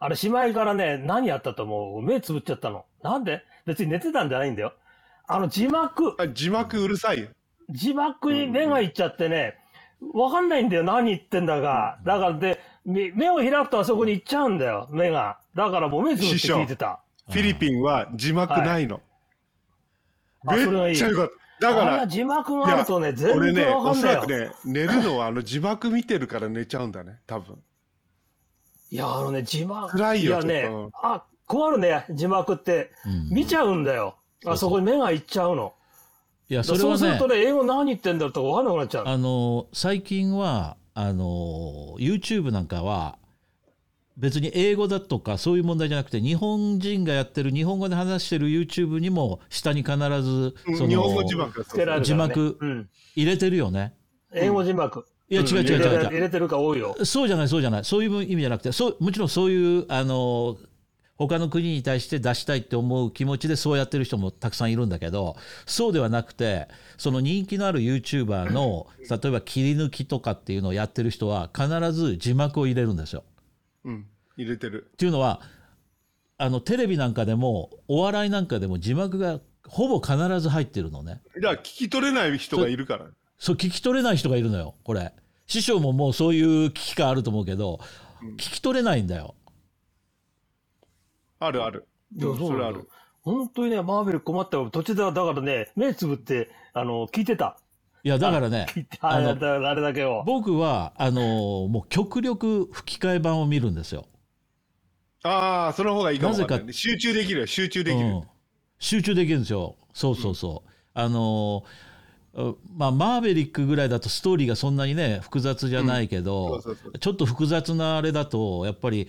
[0.00, 2.02] あれ、しまいからね、何やったと思う？
[2.02, 2.84] 目つぶっちゃったの。
[3.02, 3.42] なんで？
[3.64, 4.74] 別に寝てたんじゃないんだよ。
[5.26, 7.28] あの、字幕、あ字幕うるさいよ
[7.70, 9.56] 字幕に目がいっちゃってね、
[10.12, 11.98] わかんないんだよ、何言ってんだか。
[12.04, 15.38] だからで、目目を開くとあそこに行っちゃうんだよ、目が。
[15.54, 17.00] だからもう目つぶって聞いてた。
[17.30, 19.00] フィリピンは字幕ないの、
[20.46, 21.08] あ、それがいいめっちゃ。
[21.08, 27.58] よかっただかあれら字幕があるとね、全俺ね然わかおんないらくね寝るのはあの字幕見てるから寝ちゃうんだね多分
[28.90, 29.90] いや、あのね、字幕。
[29.90, 30.68] 暗いよやね
[31.02, 32.92] あ、困るね、字幕って。
[33.04, 34.16] うん見ちゃうんだよ。
[34.46, 35.72] あそこに目がいっちゃうの。
[36.48, 37.26] いやそれはねそうすると。
[37.26, 39.04] ね、英語何言ってんだろうとか分かんなくなっちゃう。
[39.08, 43.18] あの最近はあの YouTube なんかは
[44.16, 51.28] 別に英語だとかそういう問題じゃなくて日本人がやってる日本語で話してる YouTube にも下に必ずそ日本語の
[52.02, 52.56] 字幕。
[53.16, 53.94] 入れてるよね。
[54.32, 55.04] 英語字幕。
[55.28, 56.96] いや違う違う違う違う入れ入れてるか多いよ。
[57.04, 60.56] そうじゃないそうじゃないそういう意味じゃなくてそうもちろんそういうあの
[61.16, 73.22] 他の国に対して出したいって思う気持ちでそうやってる人もたくさんいるんだけどそうではなくてその人気のある YouTuber の例えば切り抜きとかっていうのをやってる人は必ず字幕を入れるんですよ。
[73.84, 75.40] うん入れてるっていうのは
[76.38, 81.22] あのテレビなんかでもお笑いなんかでも字幕がほぼ必ず入ってるのね。
[81.40, 83.06] じゃあ聞き取れない人がいるから
[83.38, 85.12] そう聞き取れない人がいるのよこれ。
[85.46, 87.78] 師匠ももうそういう危機感あると思うけど
[88.36, 89.34] 聞き取れないんだよ。
[91.38, 91.86] あるある
[92.18, 92.88] それある
[93.24, 94.68] 本当にね、マーベル困ったよ。
[94.68, 97.56] 途中では、だからね、目つぶって、あの、聞いてた。
[98.04, 98.66] いやだからね
[99.00, 99.30] ああの
[99.68, 100.22] あれだけを。
[100.26, 104.04] 僕はあのもう極力吹き替え版を見るんですよ。
[105.22, 108.22] ああその方がいいかもないなぜね集中できるよ集中できる、うん
[108.78, 109.76] 集中できるんですよ。
[109.94, 110.70] そうそうそう。
[110.92, 111.64] あの
[112.34, 116.60] うまあマーベリックぐらいだとストーリーがそんなにね複雑じゃないけど、
[117.00, 119.08] ちょっと複雑なあれだとやっぱり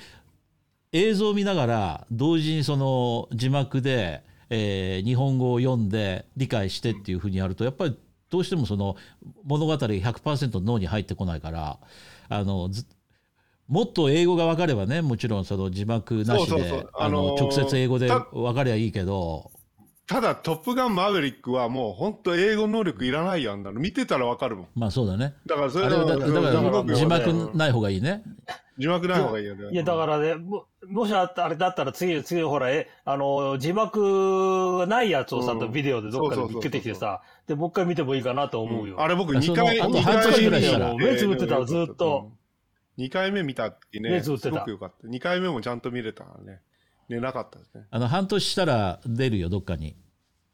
[0.93, 7.97] 映像を見ながら同時にその字幕で、えー日本語を読んで理解してっていうふうにやるとやっぱり
[8.29, 8.95] どうしてもその
[9.43, 11.79] 物語が100%脳に入ってこないから
[12.29, 12.85] あのず
[13.67, 19.51] もっと英語が分かればねもちろんその字幕なしで直接英語でた分かりゃいいけど。
[20.07, 23.79] ただ「トップガンマーヴェリック」はもう本当英語能力いらないよあんなの。
[23.79, 24.67] 見てたらわかるもん。
[24.75, 25.33] まあそうだね。
[25.47, 28.21] だからそれあれはだだからうん字幕ない方がいいね。
[28.77, 29.69] 字幕ない方がいいよね。
[29.71, 39.01] いや、だからね、ももしあったあれだったら次、次、ほら、え、あの、字幕がないやつをさ、うんビデオでどっかで見つけてきてさ、で、もう一回見てもいいかなと思うよ。
[39.01, 40.93] あれ僕あ2回あと二回半年ぐらいしたら。
[40.95, 42.31] 目つぶってたらずっと。
[42.97, 44.49] 2回目見た時ね目つぶってた。
[44.49, 45.07] すごくよかった。
[45.07, 46.61] 2回目もちゃんと見れたからね
[47.09, 47.85] 寝なかったですね。
[47.91, 49.95] あの半年したら出るよどっかに。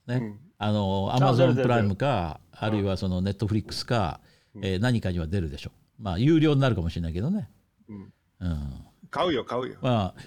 [0.08, 0.16] ね。
[0.16, 0.40] うん。
[0.58, 4.20] あのアあマゾンプライムかあるいはそのネットフリックスか、
[4.62, 5.72] えー何かには出るでしょ。
[6.00, 6.04] う。
[6.04, 7.50] まあ有料になるかもしれないけどね。
[7.90, 8.14] うん。
[8.40, 8.86] うん。
[9.12, 9.76] 買うよ買うよ。
[9.82, 10.22] まあ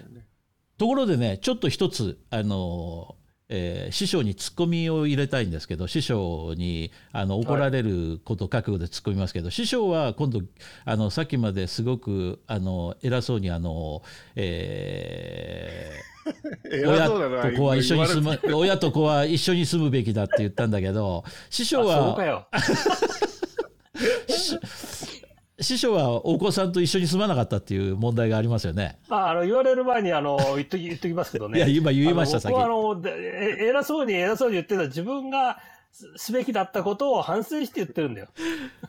[0.77, 3.15] ところでねちょっと一つあの、
[3.49, 10.41] えー師匠にツッコミを入れたいんですけど師匠にあの怒られること覚悟で突っ込みますけど、師匠は今度
[10.85, 14.01] あのさっきまですごくあの偉そうにあの、
[14.35, 16.15] えー
[17.65, 22.17] は一緒に住む親と子は一緒に住むべきだって言ったんだけど 師匠は。
[25.65, 28.99] 師匠はお子さんと一緒に住まなかったっていう問題がありますよね。
[29.09, 31.57] まあ、あの、言われる前に、あの、 言っとき、言っときますけどね。
[31.57, 33.09] いや今言いましたあの僕はあの、
[33.59, 35.57] 偉そうに偉そうに言ってた自分が
[35.91, 38.27] すすべきだったことを反省して言ってるんだよ。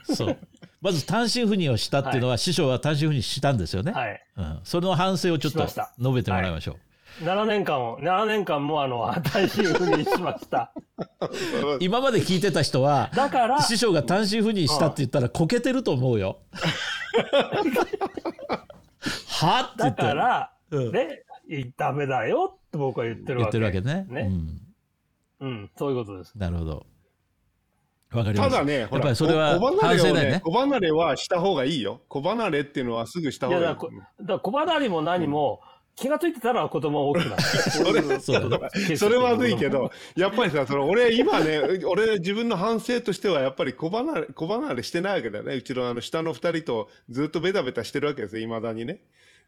[0.05, 0.37] そう
[0.83, 3.93] まず単身赴任をしたっていうのは、師匠は単身赴任したんですよね。
[3.93, 4.23] はい。
[4.37, 5.81] うん、その反省をちょっと述
[6.13, 6.77] べてもらいましょう。
[7.23, 10.73] 7年間を、7年間もあの、単身赴任しました。
[11.81, 16.39] 今まで聞いてた人はだから、師匠が単身赴任したって言ったらこけてると思うよ。
[19.29, 21.23] はって言だってから、うんね、
[21.77, 23.59] ダメだよって僕は言ってるわけ。
[23.59, 24.23] 言ってるわけね。
[24.23, 24.29] ね
[25.41, 26.37] うん、うん、そういうことです。
[26.37, 26.87] なるほど。
[28.13, 28.51] わかります。
[28.51, 30.41] ただね、やっぱりそれは反省だよね。
[30.41, 32.01] 子離れはした方がいいよ。
[32.09, 35.61] 子離れっていうのはすぐしたいや、方がいいだからこ、だから小離れも何も、
[35.97, 37.43] 気がついてたら子供が大きくなる。
[37.73, 45.55] それそうだねそれまずいけど、やっぱりさ、その俺今ね、俺自分の反省としてはやっぱり子離れ、子離れしてないわけだよね。
[45.55, 49.01] うちのあの下の二人とずっとベタベタしてるわけですよ、未だにね。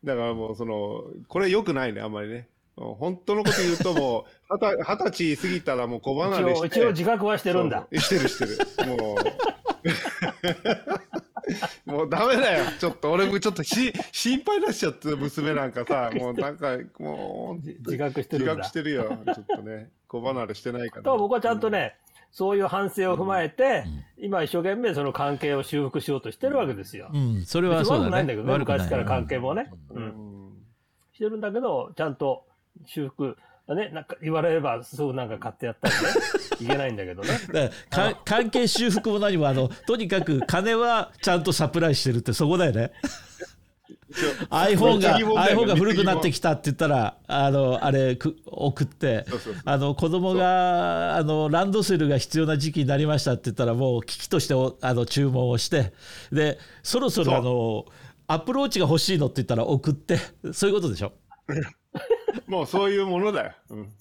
[0.02, 2.48] だからもうその、これ良くないね、あんまりね。
[2.76, 6.68] 本当のこと言うともう、二十二十歳過ぎたらもう子離れして。
[6.68, 7.86] 一応自覚はしてるんだ。
[7.92, 8.56] してるしてる。
[8.96, 9.18] もう。
[11.86, 12.64] もうダメだよ。
[12.78, 19.18] ちょっと俺もちょっとし心配出しちゃって、娘なんかさ、もうなんか、もう、自覚してる自覚してるよ。
[19.24, 21.02] ちょっとね、子離れしてないから。
[21.02, 21.96] と僕はちゃんとね、
[22.30, 23.84] そういう反省を踏まえて、
[24.18, 27.10] 今一生懸命その関係を修復しようとしてるわけですよ。
[27.12, 28.06] うん、それはそうだね。
[28.06, 29.70] 悪くないんだけどね、昔から関係もね。
[29.90, 29.94] う。
[29.94, 30.52] うんん。
[31.12, 32.44] してるんだけど、ちゃんと
[32.86, 33.36] 修復、
[33.74, 36.00] ね、なんか言われれば、そうなんか買ってやったりね、
[36.60, 37.70] いけないんだけどね。
[38.24, 42.92] 関係修復も何もあのとにかく金はちゃんとサプライしてるってそこだよね。
[44.50, 49.26] iPhone が iPhone が古くなってきたって言ったらあのあれく送って
[49.66, 55.92] あの子供があのランドセルが必要な時期になりましたって言ったらもう機器としておあの注文をして
[56.32, 57.84] でそろそろあの
[58.28, 60.18] アプローチが欲しいのって言ったら送って
[60.52, 61.12] そういうことでしょ？
[62.46, 63.52] もうそういうものだよ。
[63.70, 63.92] うん。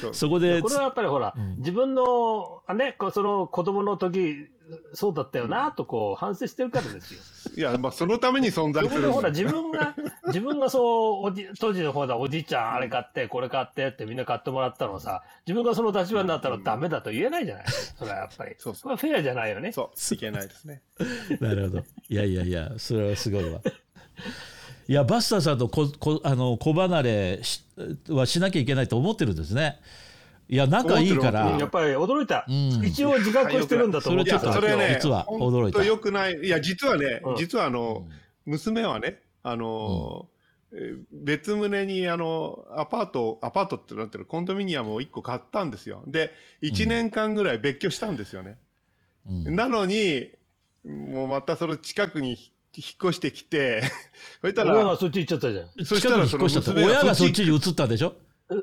[0.00, 4.48] そうそこでこれはやっぱりほら、自分の、あね、こうその子供の時、
[4.92, 7.20] そうだったよな、とこう反省してるからですよ。
[7.56, 9.94] いや、まあそのために存在するほら、自分が、
[10.26, 17.64] 自分がそう、おじ、当時のほら、おじいちゃん、あれ買って、これ買ってってみんな買ってもらったのさ、自分がその立場になったらダメだと言えないじゃない。
[17.68, 18.56] それはやっぱり。
[18.58, 19.72] そうそうこれはフェアじゃないよね。
[19.72, 20.82] そう、いけないですね。
[21.40, 21.84] なるほど。
[22.08, 23.60] いやいやいや、それはすごいわ。
[24.88, 27.62] いや、バスターさんとここあの子離れし
[28.08, 29.78] はしなきゃいけないと思ってるんですね。
[30.48, 32.46] いや、仲いいかうんらやっ、ぱり驚いた。
[32.48, 32.84] ん。
[32.84, 35.78] 一応自覚してるんだと思っいや、ちょっとてたそれね、実は驚いた。
[35.78, 36.40] 本当良くない。
[36.42, 38.06] いや、実はねうん、実はあの、
[38.46, 40.26] 娘はね、あの、
[40.72, 46.02] えー別棟にあのアパートアパートってなってるコンドミニアムを1個買ったんですよ。
[46.06, 46.30] で
[46.62, 48.58] 1年間ぐらい別居したんですよね、
[49.26, 49.56] うん。
[49.56, 50.30] なのに
[50.84, 53.82] もうまたその近くにひ引っ越してきて
[54.40, 55.84] そしたら親がそっち行っちゃったじゃん。
[55.84, 56.44] そしたらその
[56.86, 58.14] 親がそっちにに移ったんでしょ？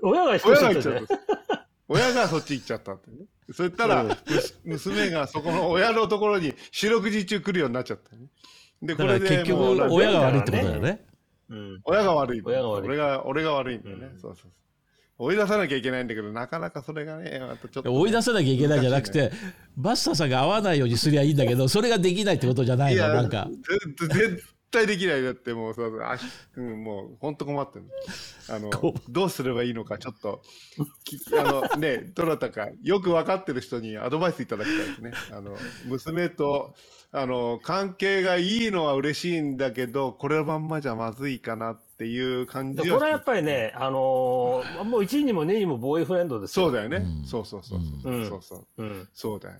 [0.01, 0.93] 親が引っ越親しちゃったじゃん。
[0.93, 1.17] が行っちゃっ。
[1.47, 1.67] た。
[1.87, 3.17] 親がそっち行っちゃったってね。
[3.51, 4.17] そしたら、
[4.63, 8.27] 娘がそこの親のところに四六時中来るようになっちゃったね。
[8.81, 11.05] でだから結局親が悪いってことだよね。
[11.49, 11.81] うん。
[11.83, 12.87] 親が悪い親が悪い。
[12.87, 14.19] 俺が俺が悪いんだよね、うん。
[14.19, 14.51] そうそうそう
[15.17, 19.31] 追い出さなきゃいけないんだけどなかなかそれがねまたちょっとね、追い出さなきゃいけないじゃなくて、
[19.77, 23.47] バスターさんが合わないようにすりゃいいんだけど、それができないってことじゃないの、いやなんか。
[23.99, 26.25] ぜ絶対できないだってもうそうそうあし、
[26.57, 27.85] うん、もう本当困ってる
[28.49, 30.41] あのこどうすればいいのかちょっと
[31.05, 35.13] きあの ねどなたかよく分かってる人にアドバイスいただきたいですね。
[35.31, 36.75] あの娘と
[37.11, 46.65] あの関係がいいのは嬉しいんだけどこれのまんまじゃまずいかなっていう感じこれはやっぱりね、あのーもう1位にも2位にもボーイフレンドですよ。
[46.65, 47.25] そうだよね、うん。
[47.25, 48.29] そうそうそうそう、うん。
[48.29, 48.83] そうそう。
[48.83, 49.07] うん。
[49.13, 49.55] そうだよ。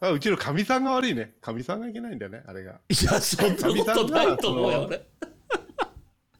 [0.00, 1.34] あうちのかみさんが悪いね。
[1.40, 2.80] かみさんがいけないんだよねあれが。
[2.88, 5.02] いや、そんなことないと思うよ、俺。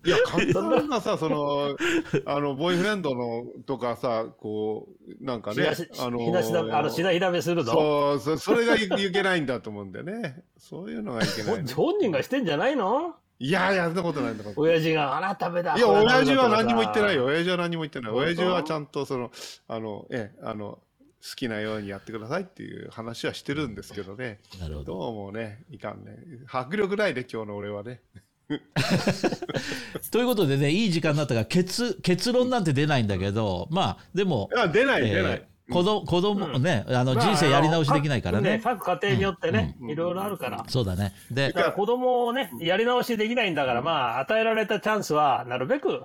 [0.04, 1.76] いや、かみさんがさ、その、
[2.24, 4.88] あの、ボーイフレンドのとかさ、こ
[5.20, 7.72] う、なんかねあのひなしだ、あの、しなひらめするの？
[7.72, 10.44] そう、そそれがい いけないんだと思うんだよね。
[10.56, 11.72] そういうのがいけない、ね。
[11.72, 13.16] 本人がしてんじゃないの？
[13.40, 14.54] いやいや、そんなことないんだから。
[14.56, 15.76] 親父が、あら、ダメだ。
[15.76, 17.26] いや、親父は何も言ってないよ。。
[17.26, 18.12] 親父は何も言ってない。
[18.12, 19.30] 親父はちゃんと、その、
[19.68, 20.78] あの、ええ、あの、
[21.22, 24.40] 好きなようにやってくださいっていう話はしてるんですけどね。
[24.60, 24.98] なるほど。
[24.98, 26.16] どうもね、いかんね。
[26.46, 28.00] 迫力ないね、今日の俺はね。
[30.10, 35.46] ということでね、いい時間になったから結、結論なんて出ないんだけど、まあ、でも、いや、出ない、出ない。
[35.68, 38.60] えー子供子供うんね、あのまあ人生やり直しできないからね。
[38.64, 40.64] 各各家庭によってね、うんいろいろあるから。
[40.68, 41.12] そうだね。
[41.30, 46.04] で子供をね、やり直しできないんだから、まあ、与えられたチャンスは、なるべく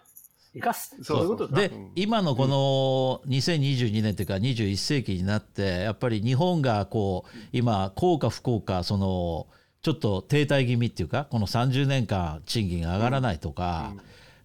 [0.53, 0.95] 生かす。
[1.01, 9.47] そういうことだでうん今のこの2022年というか21世紀になってやっぱり日本がこう今幸か不幸かその
[9.81, 13.93] ちょっと停滞気味っていうかこの30年間賃金が上がらないとか、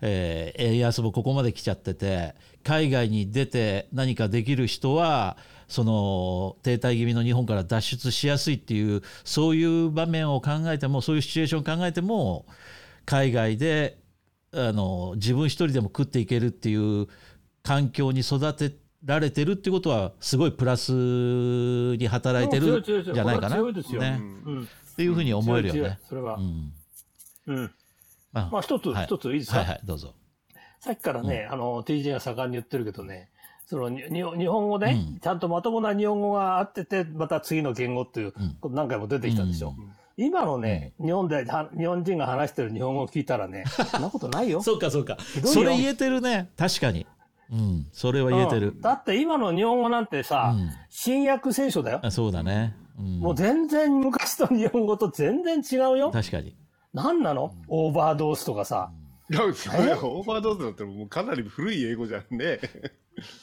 [0.01, 2.35] えー円安もここまで来ちゃってて
[2.69, 5.39] 海外に出て何かできる人は
[5.69, 12.45] その停滞気味の日本から脱出しやすいっていうそういう場面を考えてもそういうシチュエーションを考えても
[13.07, 13.97] 海外で
[14.53, 17.07] あの自分一人でも食っていけるっていう
[17.63, 23.57] 環境に育てられてるってことはすごいプラスに働いてるじゃないかな。
[23.57, 24.03] 強いですよ。
[24.03, 24.63] ねうん。
[24.65, 25.99] っていうふうに思えるよね。
[26.07, 26.41] それはう。
[26.41, 26.73] ん。
[27.47, 27.71] うん。
[28.33, 30.15] ままあ一つ、はい一ついいですか、はいはいどうぞ。
[30.81, 33.29] さっきからね、あの、TJ が盛んに言ってるけどね、
[33.67, 39.75] その日本語ね、うんちゃんとまともな日本語があってて、また次の言語っていう、うん何回も出てきたでしょ。
[40.17, 44.63] 今のね、日本で、は日本人が話してる日本語を聞いたらね、 そんなことないよ。
[44.63, 45.17] そうかそうか。
[45.45, 46.51] それ言えてるね。
[46.57, 47.07] 確かに。
[47.53, 47.87] うん。
[47.93, 48.81] それは言えてるうん。
[48.81, 52.01] だって今の日本語なんてさ、うん新約聖書だよ。
[52.03, 52.75] あそうだね。
[52.99, 56.11] うんもう全然昔の日本語と全然違うよ。
[56.11, 56.57] 確かに。
[56.95, 57.53] 何なの？
[57.69, 58.91] オーバードースとかさ。
[59.31, 62.61] いや、それはオーバードーズだったらもうかなり古い英語じゃんね。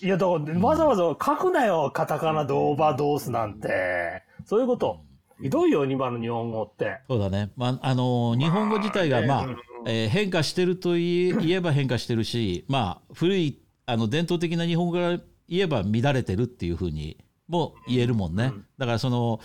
[0.02, 4.24] いや、だから、わざわざ書くなよ、カタカナでオーバードースなんて。
[4.46, 5.02] そういうこと。
[5.42, 7.00] ひどいよ、今の日本語って。
[7.08, 7.52] そうだね。
[7.58, 9.48] まあ、あの日本語自体が、まあ、
[9.86, 17.18] えー変化してると言え言えば変化してるし、まあ、古い、あの、伝統的な日本語から言えば乱れてるっていうふうに
[17.48, 18.52] も言えるもんね。
[18.78, 19.40] だから、その、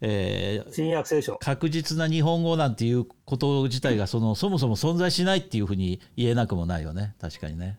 [0.00, 1.36] えー新約聖書。
[1.36, 7.78] 確実な日本語なんていうこと自体がそのそもそも存在しないっていうふうに言えなくもないよね確かにね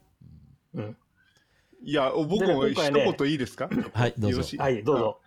[0.74, 0.98] うん。
[1.84, 3.70] いや、僕も一言いいですか？
[3.94, 5.20] はいどうぞはい、どうぞ。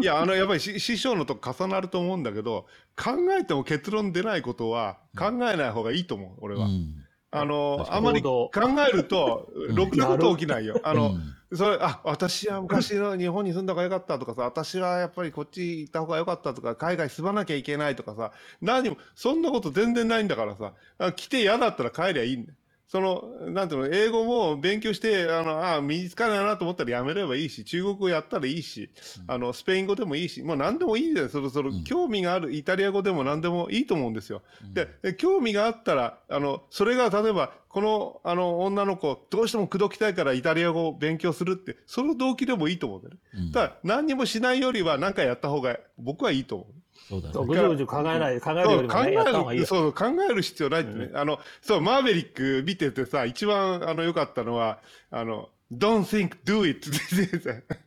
[0.00, 6.66] いや、あの、やっぱりし師匠のと重なると思うんだけど、考えても結論出ないことは考えない方がいいと思う、俺は。
[6.66, 7.03] うん
[7.34, 8.50] あの、あまり考
[8.88, 10.80] えると、ろくなこと起きないよ。
[10.84, 11.10] あの、
[11.50, 11.56] うん。
[11.56, 18.30] それ、あ、私は昔の日本に住んだ方が良かったとかさ、私はやっぱりこっち行った方が良かったとか、海外住まなきゃいけないとかさ、
[18.62, 22.56] 何も、そんなこと全然ないんだからさ、あ来て嫌だったら帰りゃいいんだよ。
[22.86, 28.90] その、なんていうの、英語も勉強して、あの、あ、身につかないなと思ったらやめればいいし、中国語やったらいいし、
[29.26, 31.28] あの、スペイン語でもいいし、もう何でもいいんだよ。
[31.28, 34.42] そろそろ、興味があるイタリア語でも何でもいいと思うんですよ。
[34.74, 43.20] で、で興味があったら、あの、それが例えば、この、あの、女の子、どうしても口説きたいからイタリア語を勉強するって、その動機でもいいと思うんだよね。
[43.46, 46.73] うんただ、何にもしないよりは何かやった方が、僕はいいと思う。
[47.08, 49.66] そうだねぐじゅぐじゅ考えない、考えるよりもね、やった方がいいえる、よ。
[49.66, 51.10] そう、考える必要ないってね。
[51.14, 54.78] あの、そう、マーベリック見ててさ、一番、あの、良かったのは、
[55.10, 56.90] あの、don't think, do it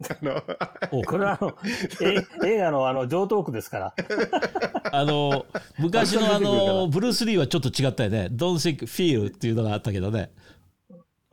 [0.10, 0.43] あの、
[0.91, 1.58] おこれはあの、
[2.01, 3.93] え映画のあの、上トークですから。
[4.91, 5.45] あの
[5.78, 10.32] 昔のあのブルース・リーはちょっと違ったよね「Don't think feel」っていうのがあったけどね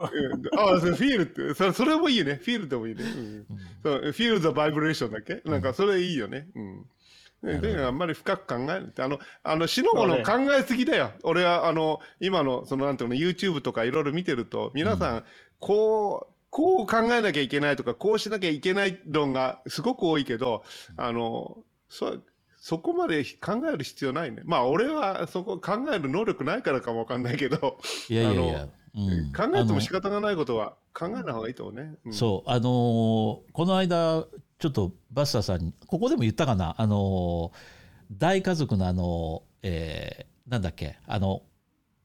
[0.00, 0.08] うん
[0.58, 2.34] あ、それフィールって、それ、それもいいよね。
[2.34, 3.04] フィールでもいいね。
[3.04, 3.46] うん。
[3.82, 5.40] そう、フィールザバイブレーションだっけ？
[5.48, 6.48] なんか、それいいよね。
[6.54, 6.86] うん。
[7.44, 11.12] ね、であんまり深く考えるって、あの、あの、死の子の考えすぎだよ。
[11.22, 15.24] 俺は、あの、今の、その、なんていうの、YouTube とかいろいろ見てると、皆さん、
[15.60, 20.62] こう、こう考えなきゃいけないとか、こうしなきゃいけない論がすごく多いけど、
[20.96, 22.18] あの、そ、
[22.60, 24.40] そこまで考える必要ないね。
[24.44, 27.78] まあ、俺はそこ考える能力ないからかもわかんないけど、
[28.08, 29.32] いやいやいや、うん。
[29.32, 31.94] 考えても仕あ方がないことは考えない方がいいと思うね。
[32.04, 32.12] うん。
[32.12, 32.50] のそう。
[32.50, 32.62] あのー
[33.52, 34.24] この間
[34.58, 36.74] ちょっとバスターさんにここでも言ったかな？
[36.78, 40.98] あのー大家族のあのえーなんだっけ？
[41.06, 41.42] あの、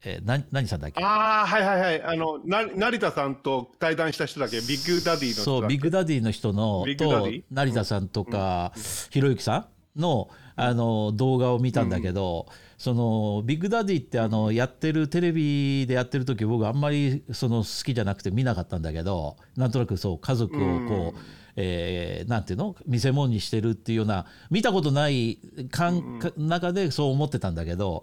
[0.02, 1.04] えー、な何さんだっけ？
[1.04, 2.02] ああ、はいはいはい。
[2.02, 4.56] あの、な成田さんと対談した人だっけ？
[4.62, 8.72] ビッグダディの人そうビッグダディの人のと成田さんとか
[9.10, 12.46] ひろゆきさんのあの動画を見たんだけど、
[12.78, 20.76] そのビッグダディってあのやってるテレビでやってる時僕あんまりその好きじゃなくて見なかったんだけどなんとなくそう家族をこう、う
[21.10, 21.14] ん
[21.56, 22.76] えーなんていうの？
[22.86, 25.38] 見せ物にしてるっていうような見たことない
[25.70, 28.02] 感か中でそう思ってたんだけど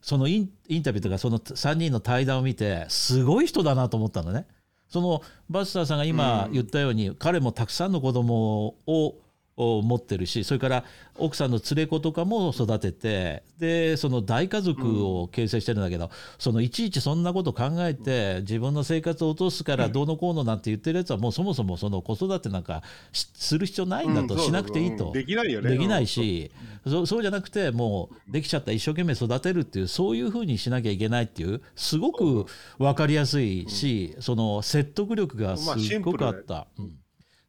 [0.00, 4.46] そのインインタビューとかその3人の対談を見てすごい人だなと思ったのね。
[4.88, 9.16] そのバスターさんが今言ったように、彼もたくさんの子供を
[9.58, 10.84] を持ってるしそれから
[11.16, 24.40] 奥さんの連れ子とかも育ててでその大家族を形成してるんだけど、そのいちいちそんなこと考えて自分の生活を落とすからどうのこうのなんて言ってるやつはもうそもそもその子育てなんかしする必要ないんだと、うん。
[24.40, 25.10] しなくていいと。
[25.10, 25.70] できないよね。
[25.70, 26.52] できないし、
[26.86, 32.46] そうそうじゃなくてもうできちゃった一生懸命育てるっていうそういうふうにしなきゃいけないっていうすごく
[32.78, 36.68] 分かりやすいし、その説得力がすっごくあった。
[36.78, 36.92] うん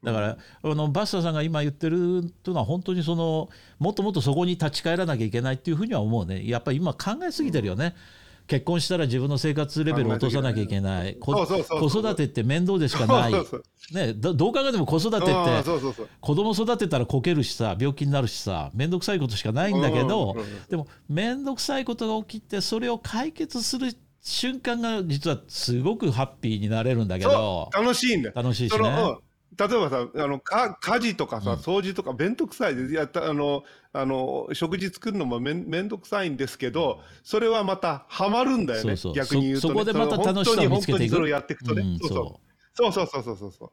[0.04, 6.48] だからあのバスターさんが今言ってるというのは本当にそのもっともっとそこに立ち返らなきゃいけないっていうふうには思うね。
[6.48, 7.96] やっぱり今考えすぎてるよね、
[8.48, 11.16] 結婚したら自分の生活レベルを落とさなきゃいけない。
[11.16, 13.34] 子育てって面倒でしかない。
[13.94, 15.32] ね、どどう考えても子育てって。
[16.20, 27.70] 子供育てたらこけるしさ病気になるしさ面倒くさいことしかないんだけどうんうんうんでも面倒くさいことが起きてそれを解決する瞬間が実はすごくハッピーになれるんだけど。
[27.74, 28.34] 楽しいんだよ。
[28.36, 29.18] 楽しいしね
[29.58, 32.94] 例えばさ、あの、か、家事とかさ、うん掃除とか、めんどくさいです。
[32.94, 38.96] やった、あの、あの、食事作るのもめん、めんどくさいんですけど、それはまた、ハマるんだよね。
[38.96, 39.74] そうそう逆に言うと、ね。
[39.74, 41.82] そそこでまた楽しさを見つけていく本当に本当にそれをやっていくとね。
[41.82, 42.50] うんそうそう。
[42.74, 43.72] そうそうそうそうそう。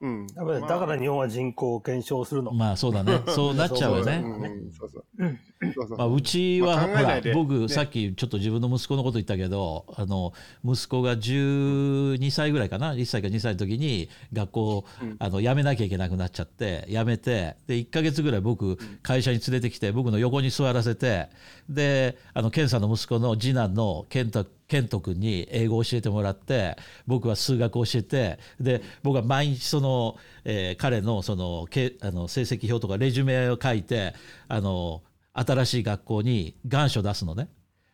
[0.00, 0.26] うん。
[0.26, 2.52] だからだから日本は人口を減少するの。
[2.52, 3.20] まあそうだね。
[3.28, 4.22] そうなっちゃうよね。
[4.24, 5.96] うんそうそう。
[5.96, 7.68] まあ、うちは、まあ考ほら僕、ね。
[7.68, 14.84] さっきちょっと自分の息子のこと言ったけどあの息子が12歳ぐらいかな？1歳か2歳の時に学校、
[15.18, 21.28] あの辞めなきゃいけなくなっちゃって辞めてで1か月ぐらい僕会社に連れてきて僕の横に座らせて
[21.70, 24.30] であのケンさんの息子の次男のケン
[24.68, 34.14] タケント君に英語を教えてもらって僕は数学を教えてで僕は毎日その、えー彼のそのけあの成績表とかレジュメを書いて
[34.48, 35.02] あの
[35.32, 37.48] 新しい学校に願書出すのね。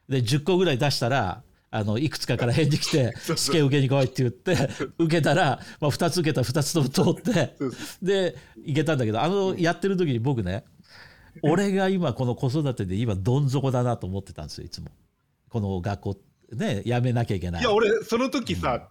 [0.08, 4.68] で10個ぐらい出したらあのいくつかから返事来て 試験受けに来いって言って
[4.98, 7.56] 受けたら、まあ、2つ受けたら2つとも通って
[8.02, 10.64] で行けたんだけどあのやってる時に僕ね
[11.42, 14.88] 俺が今この子育てで今どん底だなと思ってたんですよいつも。
[15.48, 16.16] この学校
[16.56, 17.60] ねやめなきゃいけない。
[17.60, 18.88] いや、俺、その時さ、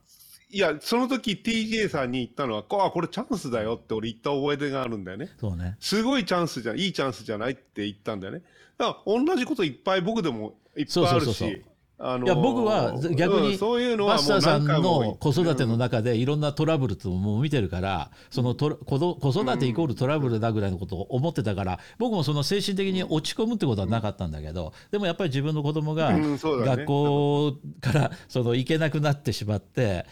[0.50, 5.30] いや、その時 TJ さんに言ったのは、こあ、これチャンスだよって俺言った覚えがあるんだよね。
[5.40, 8.42] そうねすごいチャンスじゃん、いいチャンスじゃないって言ったんだよね。
[8.78, 11.62] だから同じこといっぱい僕でもいっぱいあるそうそうそうし、
[12.04, 30.06] あのいや僕は逆にうんそういうのはマスターさんの子育ての中でいろんなトラブルっていうのも見てるからそのと子育てイコールトラブルだぐらいのことを思ってたから僕もその精神的に落ち込むってことはなかったんだけどでもやっぱり自分の子供が学校からその行けなくなってしまって。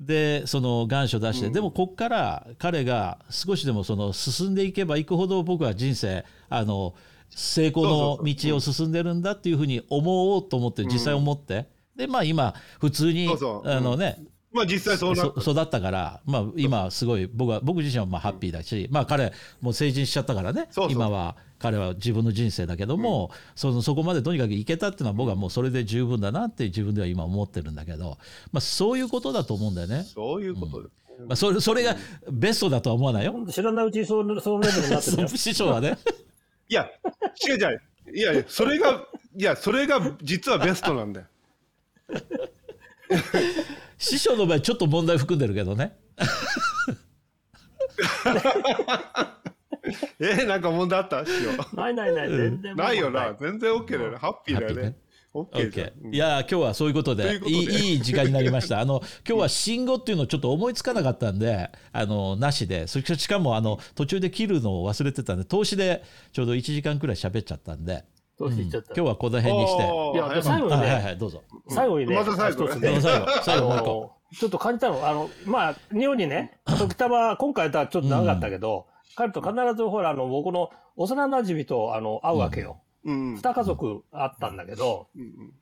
[0.00, 6.94] でその願書出して、でもこっから彼が少しでもその進んでいけばいくほど僕は人生あの
[7.30, 11.66] 成功の道を進んでるんだっていうふうに思おうと思って実際思って、
[11.96, 14.18] でまあ今普通にそうそうあのね、
[14.52, 28.18] まあ実際そうなっそ育ったから、まあ、今すごい僕は僕自身はまあハッピーだし、まあ、彼もう成人しちゃったからねそうそう今は彼は自分の人生だけども、そのそこまでとにかく行けたっていうのは僕はもうそれで十分だなって自分では今思ってるんだけど、
[28.52, 30.02] まあ、そういうことだと思うんだよね。
[30.02, 31.06] そういうことです。
[31.20, 31.96] まあ、それそれが
[32.30, 33.34] ベストだとは思わないよ。
[33.50, 35.28] 知らないうちにそうそのレベルになってるよ。
[35.34, 35.98] 師匠はね。
[36.68, 36.90] いや、
[37.46, 37.82] 違う違う。
[38.14, 39.04] いやいや、それが、
[39.36, 41.26] いや、それが実はベストなんだよ。
[43.98, 45.96] 師匠の場合ちょっと問題含んでるけどね。
[50.18, 51.24] えー、なんか問題あった？
[51.24, 52.76] しよないないない、全然う。
[52.76, 53.34] ないよな。
[53.38, 54.16] 全然 OK だよね。
[54.18, 54.96] ハッピーだよね
[55.44, 58.80] OK いや今日はそういうことでといいいいい時間になりました。
[58.80, 62.86] あの今日は信号っていうのをちょっと思いつかなかったんであのなしで。
[62.86, 68.04] それしかもあの途中で切るのを忘れてたんで投資でちょうど1時間くらい喋っちゃったんで。
[68.38, 69.82] どうして言っちゃった、今日はこの辺にして。
[69.82, 70.86] いや最後にね。
[70.86, 71.42] はいはいどうぞ。
[71.70, 73.26] 最後にね、また最後ね、最後。
[73.42, 74.16] 最後もう一個。
[74.38, 82.72] ちょっと感じたの、あの、まあ、日本にね、時たま、今回とはちょっと長かったけど、彼と必ずほら、あの、僕の幼馴染と、あの、会うわけよ。
[82.72, 82.85] うん。
[83.06, 85.52] 二家族あったんだけど、うんうん。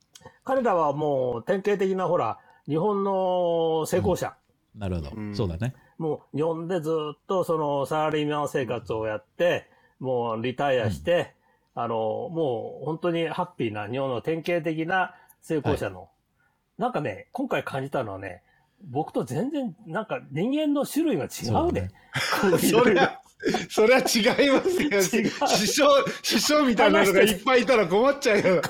[0.44, 4.34] 彼らはもう典型的なほら、日本の成功者。
[4.76, 5.36] なるほど、うん。
[5.36, 5.74] そうだね。
[5.98, 9.68] もう日本でずっとそのサラリーマン生活をやって、
[10.00, 11.34] もうリタイアして、
[11.74, 11.96] あの、
[12.30, 16.08] もう本当にハッピーな日本の典型的な成功者の、
[16.78, 18.42] なんかね、今回感じたのはね、
[18.90, 21.90] 僕と全然なんか人間の種類が違うね。
[22.40, 23.20] こういう それは、
[23.68, 25.22] それは違いますよ。
[25.48, 25.88] 師匠、
[26.22, 28.62] 師匠みたいなのがいっぱいいたら困っちゃうよ。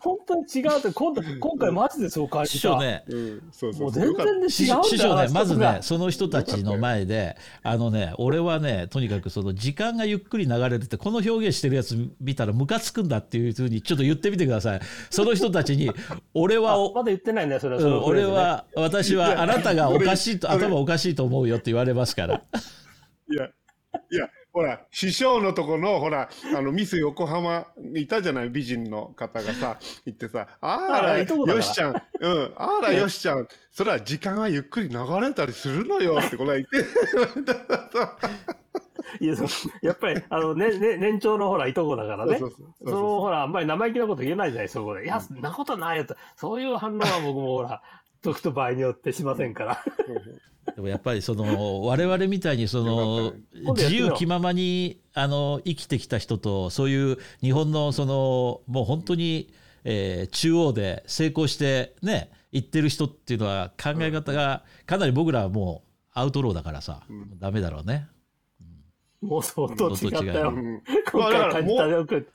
[0.00, 2.52] 本当に違うって、今度、今回マジでそう感じた。
[2.52, 3.04] 師匠ね。
[3.08, 14.80] うん、そうそうもう全然ね違うんだよ師師匠ねまずねその人たちの前であのね俺はねとにかくその時間がゆっくり流れるってこの表現してるやつ見たらムカつくんだっていうふうにちょっと言ってみてください。
[15.10, 15.90] その人たちに
[16.34, 17.82] 俺はまだ言ってないね、それは。
[17.82, 22.42] うん俺は私はあなたがおかしいと 頭おかしいと思うよって言われますから
[23.30, 23.46] いや、
[24.10, 36.78] いや、ほら、師匠のとこの、ほら、あの、ミス横浜にいたじゃない、美人の方がさ、行ってさ、ああら、よしちゃん、うん、あら、よしちゃん、それは時間はゆっくり流れたりするのよって、この間言って、
[39.20, 39.34] いや、
[39.82, 42.38] やっぱり、あの、ね、ね、年長のほら、いとこだからね。
[42.38, 42.50] そ
[42.84, 45.04] の、ほら、あんまり生意気なこと言えないじゃない、そこで。
[45.04, 46.16] いや、そんなことないよと。
[46.36, 47.82] そういう反応は僕もほら、
[48.22, 49.84] 時と場合によってしませんから。
[50.76, 53.32] でもやっぱりその我々みたいにその
[53.74, 59.52] 自由気ままにあの生きてきた人とそういう日本のそのもう本当に、
[59.84, 67.02] えー中央で成功してね行ってる人っていうのは考え方がかなり僕らはもうアウトローだからさ、
[67.38, 68.08] ダメだろうね。
[69.20, 70.50] もう相当違ったよ。
[70.50, 72.28] うん今回感じたよく。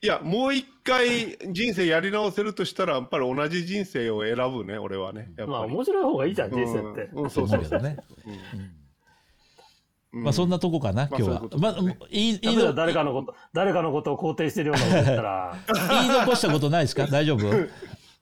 [0.00, 5.32] いや、もう一回人生やり直せるとしたら、やっぱり同じ人生を選ぶね、俺はね。
[5.36, 5.72] やっまあぱり。
[5.74, 7.10] 面白い方がいいじゃん、人生って。
[7.12, 7.82] うんうん、そうそうそう。
[7.82, 7.96] ね。
[8.26, 12.06] うんまあそんなとこかな、今日はまあそういうこ。
[12.06, 15.54] とまあ、いい、言いの誰かのこと、誰かのことを肯定してるようなこと言ったら、
[15.90, 17.06] 言い残したことないですか？
[17.08, 17.46] 大丈夫？
[17.46, 17.58] はい。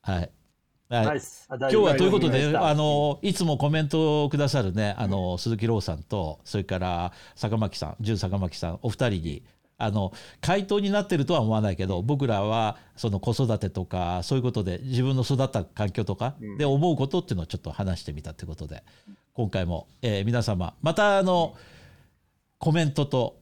[0.01, 0.29] はい。
[0.89, 1.15] 今
[1.49, 9.43] 今日はということで、ああの、いつもコメントをくださるね、あの、鈴木朗さんと、それから坂巻さん、純坂巻さん、お二人に、
[9.79, 10.11] あの、
[10.41, 18.83] 回答になってるとは思わないけど、僕らは、その子育てとか、そういうことで、自分の育った環境とかで思うことっていうのをちょっと話してみたってことで、
[19.33, 21.55] 今回も、えー皆様、また、あの、
[22.57, 23.39] コメントと、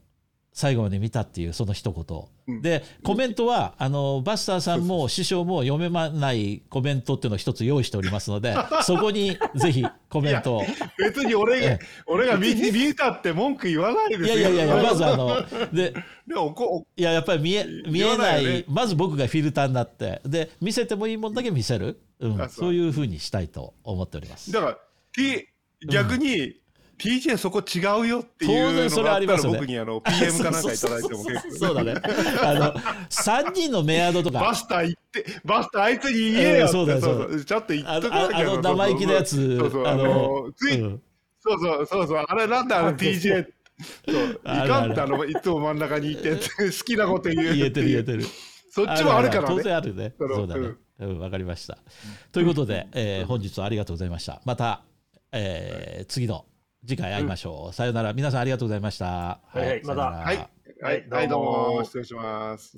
[0.51, 10.63] 最後まで見たっていうその一言、でコメントはあのバスターさんも師匠も読めまないコメントっていうのを一つ用意しておりますので そこにぜひコメントを。
[10.97, 14.37] 別に俺が、俺が見見たって文句言わないですよ。
[14.37, 15.43] いやいやいやまずあの
[15.73, 15.93] で
[16.27, 22.73] でもこいややっぱり見え見えなないねまず僕がフィルターになってで見せてもいいもんだけ見せる、うん、あそう。
[22.73, 24.51] いうふうにしたいと思っております。
[24.51, 24.77] だから、
[25.89, 26.55] 逆に、
[26.97, 29.59] TJ そこ違うよっていうのがあったらありますよね。
[29.59, 31.55] 僕にあの PM かなんかいただいても結構。
[31.55, 31.93] そうだね。
[32.41, 32.73] あの
[33.09, 34.39] 3人のメアドとか。
[34.39, 39.57] バスター行って、バスターあいつに言えよそうだよそうちょっと言っあとかなきゃのあの生意気なやつ。
[39.57, 41.01] そうそう、あのつい、うん。
[41.39, 41.85] そうそう。
[41.85, 43.45] そうそう、あれなんだあの TJ、
[44.07, 46.39] そう、いかんってあの、いつも真ん中にいて、好
[46.85, 47.55] きなこと言う。
[47.55, 48.25] 言えてる言えてる。
[48.71, 49.63] そっちもあるから当ね。
[49.63, 50.13] 然あるね。
[50.17, 50.69] そうだね。
[50.99, 51.77] うん、わかりました。
[52.31, 54.41] ということで、えー本日はありがとうございました。
[54.45, 54.83] また、
[55.31, 56.45] えー次の
[56.87, 57.73] 次回会いましょう。
[57.73, 58.13] さよなら。
[58.13, 59.39] 皆さんありがとうございました。
[59.47, 60.01] はい、また。
[60.01, 60.49] はい、
[61.09, 61.83] はい、どうも。
[61.83, 62.77] 失礼します。